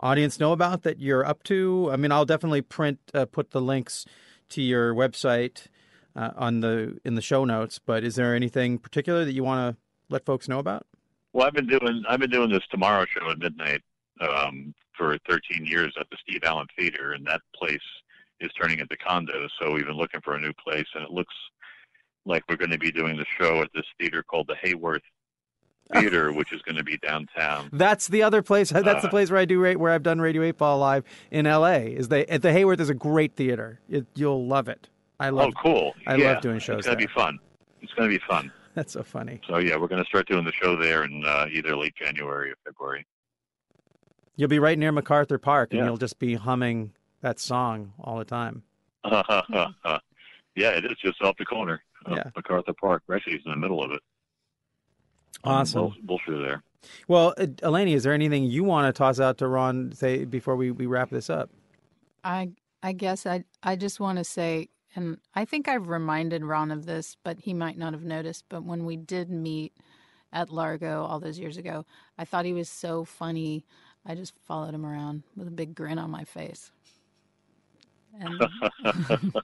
audience 0.00 0.40
know 0.40 0.52
about 0.52 0.82
that 0.82 1.00
you're 1.00 1.26
up 1.26 1.42
to? 1.44 1.88
I 1.92 1.96
mean, 1.96 2.12
I'll 2.12 2.24
definitely 2.24 2.62
print 2.62 2.98
uh, 3.12 3.26
put 3.26 3.50
the 3.50 3.60
links 3.60 4.04
to 4.50 4.62
your 4.62 4.94
website 4.94 5.66
uh, 6.16 6.30
on 6.36 6.60
the 6.60 6.98
in 7.04 7.14
the 7.14 7.22
show 7.22 7.44
notes. 7.44 7.78
But 7.78 8.04
is 8.04 8.14
there 8.16 8.34
anything 8.34 8.78
particular 8.78 9.24
that 9.24 9.32
you 9.32 9.44
want 9.44 9.74
to 9.74 9.80
let 10.08 10.24
folks 10.24 10.48
know 10.48 10.58
about? 10.58 10.86
Well, 11.32 11.46
I've 11.46 11.54
been 11.54 11.66
doing 11.66 12.04
I've 12.08 12.20
been 12.20 12.30
doing 12.30 12.50
this 12.50 12.62
Tomorrow 12.70 13.06
Show 13.06 13.30
at 13.30 13.38
midnight 13.38 13.82
um, 14.20 14.74
for 14.96 15.16
13 15.28 15.64
years 15.66 15.94
at 15.98 16.08
the 16.10 16.16
Steve 16.26 16.40
Allen 16.44 16.66
Theater, 16.78 17.12
and 17.12 17.26
that 17.26 17.40
place 17.54 17.78
is 18.40 18.50
turning 18.60 18.78
into 18.80 18.96
condos. 18.96 19.48
So 19.60 19.72
we've 19.72 19.86
been 19.86 19.96
looking 19.96 20.20
for 20.20 20.34
a 20.34 20.40
new 20.40 20.52
place, 20.52 20.86
and 20.94 21.04
it 21.04 21.10
looks 21.10 21.34
like 22.26 22.42
we're 22.48 22.56
going 22.56 22.70
to 22.70 22.78
be 22.78 22.90
doing 22.90 23.16
the 23.16 23.26
show 23.38 23.60
at 23.62 23.68
this 23.74 23.84
theater 23.98 24.22
called 24.22 24.48
the 24.48 24.54
Hayworth 24.66 25.00
Theater, 25.92 26.32
which 26.32 26.52
is 26.52 26.62
going 26.62 26.76
to 26.76 26.82
be 26.82 26.96
downtown. 26.98 27.68
That's 27.72 28.08
the 28.08 28.22
other 28.22 28.40
place. 28.42 28.70
That's 28.72 29.02
the 29.02 29.08
Uh, 29.08 29.10
place 29.10 29.30
where 29.30 29.38
I 29.40 29.44
do 29.44 29.60
where 29.78 29.92
I've 29.92 30.02
done 30.02 30.18
Radio 30.20 30.42
Eight 30.42 30.56
Ball 30.56 30.78
live 30.78 31.04
in 31.30 31.46
L.A. 31.46 31.88
Is 31.88 32.08
they 32.08 32.24
at 32.26 32.40
the 32.40 32.48
Hayworth 32.48 32.80
is 32.80 32.88
a 32.88 32.94
great 32.94 33.36
theater. 33.36 33.80
It, 33.90 34.06
you'll 34.14 34.46
love 34.46 34.68
it. 34.68 34.88
I 35.20 35.28
love. 35.28 35.52
Oh, 35.56 35.62
cool! 35.62 35.94
I 36.06 36.16
yeah, 36.16 36.32
love 36.32 36.42
doing 36.42 36.58
shows 36.58 36.78
It's 36.78 36.86
going 36.86 36.98
to 36.98 37.06
be 37.06 37.12
fun. 37.12 37.38
It's 37.82 37.92
going 37.92 38.10
to 38.10 38.18
be 38.18 38.24
fun. 38.26 38.50
That's 38.74 38.94
so 38.94 39.02
funny. 39.02 39.40
So 39.46 39.58
yeah, 39.58 39.76
we're 39.76 39.86
going 39.88 40.02
to 40.02 40.08
start 40.08 40.26
doing 40.26 40.44
the 40.44 40.52
show 40.52 40.74
there 40.74 41.04
in 41.04 41.22
uh, 41.24 41.46
either 41.52 41.76
late 41.76 41.94
January 41.94 42.50
or 42.50 42.54
February. 42.64 43.06
You'll 44.36 44.48
be 44.48 44.58
right 44.58 44.78
near 44.78 44.92
MacArthur 44.92 45.38
Park, 45.38 45.72
and 45.72 45.78
Yeah. 45.80 45.84
you'll 45.86 45.96
just 45.96 46.18
be 46.18 46.34
humming 46.34 46.92
that 47.20 47.38
song 47.38 47.92
all 48.00 48.18
the 48.18 48.24
time. 48.24 48.62
yeah, 49.04 49.68
it 50.56 50.84
is 50.84 50.96
just 51.04 51.20
off 51.22 51.36
the 51.38 51.44
corner 51.44 51.82
of 52.06 52.16
Yeah. 52.16 52.30
MacArthur 52.36 52.72
Park. 52.80 53.02
Actually, 53.12 53.34
it's 53.36 53.44
in 53.44 53.52
the 53.52 53.56
middle 53.56 53.82
of 53.82 53.92
it. 53.92 54.00
Awesome. 55.44 55.80
Bull- 55.82 55.94
Bullshit 56.02 56.40
there. 56.42 56.62
Well, 57.08 57.34
uh, 57.38 57.46
Eleni, 57.46 57.94
is 57.94 58.02
there 58.02 58.12
anything 58.12 58.44
you 58.44 58.62
want 58.64 58.86
to 58.94 58.96
toss 58.96 59.18
out 59.18 59.38
to 59.38 59.48
Ron? 59.48 59.92
Say 59.92 60.24
before 60.24 60.54
we, 60.56 60.70
we 60.70 60.86
wrap 60.86 61.10
this 61.10 61.30
up. 61.30 61.50
I 62.22 62.50
I 62.82 62.92
guess 62.92 63.24
I 63.26 63.44
I 63.62 63.76
just 63.76 64.00
want 64.00 64.18
to 64.18 64.24
say, 64.24 64.68
and 64.94 65.18
I 65.34 65.44
think 65.46 65.66
I've 65.66 65.88
reminded 65.88 66.44
Ron 66.44 66.70
of 66.70 66.84
this, 66.86 67.16
but 67.24 67.40
he 67.40 67.54
might 67.54 67.78
not 67.78 67.94
have 67.94 68.04
noticed. 68.04 68.44
But 68.50 68.64
when 68.64 68.84
we 68.84 68.96
did 68.96 69.30
meet 69.30 69.72
at 70.32 70.50
Largo 70.50 71.04
all 71.04 71.20
those 71.20 71.38
years 71.38 71.56
ago, 71.56 71.86
I 72.18 72.24
thought 72.26 72.44
he 72.44 72.52
was 72.52 72.68
so 72.68 73.04
funny. 73.04 73.64
I 74.06 74.14
just 74.14 74.34
followed 74.46 74.74
him 74.74 74.84
around 74.84 75.22
with 75.36 75.48
a 75.48 75.52
big 75.52 75.74
grin 75.74 75.98
on 75.98 76.10
my 76.10 76.24
face. 76.24 76.70
And 78.20 78.40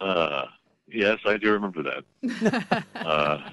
Uh, 0.00 0.46
yes, 0.88 1.18
I 1.26 1.36
do 1.36 1.52
remember 1.52 1.82
that. 1.82 2.84
uh, 2.94 3.50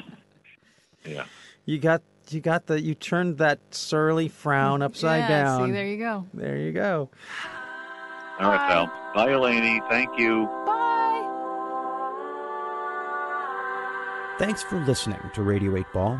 yeah. 1.06 1.26
You 1.66 1.80
got 1.80 2.02
you 2.30 2.40
got 2.42 2.68
the 2.68 2.82
you 2.82 2.96
turned 2.96 3.38
that 3.38 3.60
surly 3.72 4.28
frown 4.28 4.82
upside 4.82 5.22
yeah, 5.22 5.44
down. 5.44 5.68
See, 5.68 5.72
there 5.72 5.88
you 5.88 5.98
go. 5.98 6.26
there 6.34 6.58
you 6.58 6.72
go. 6.72 7.10
All 8.40 8.50
right, 8.50 8.70
pal. 8.70 8.88
Bye, 9.16 9.30
Eleni. 9.30 9.88
Thank 9.90 10.20
you. 10.20 10.46
Bye. 10.66 10.82
Thanks 14.38 14.62
for 14.62 14.78
listening 14.86 15.22
to 15.34 15.42
Radio 15.42 15.78
8 15.78 15.86
Ball. 15.94 16.20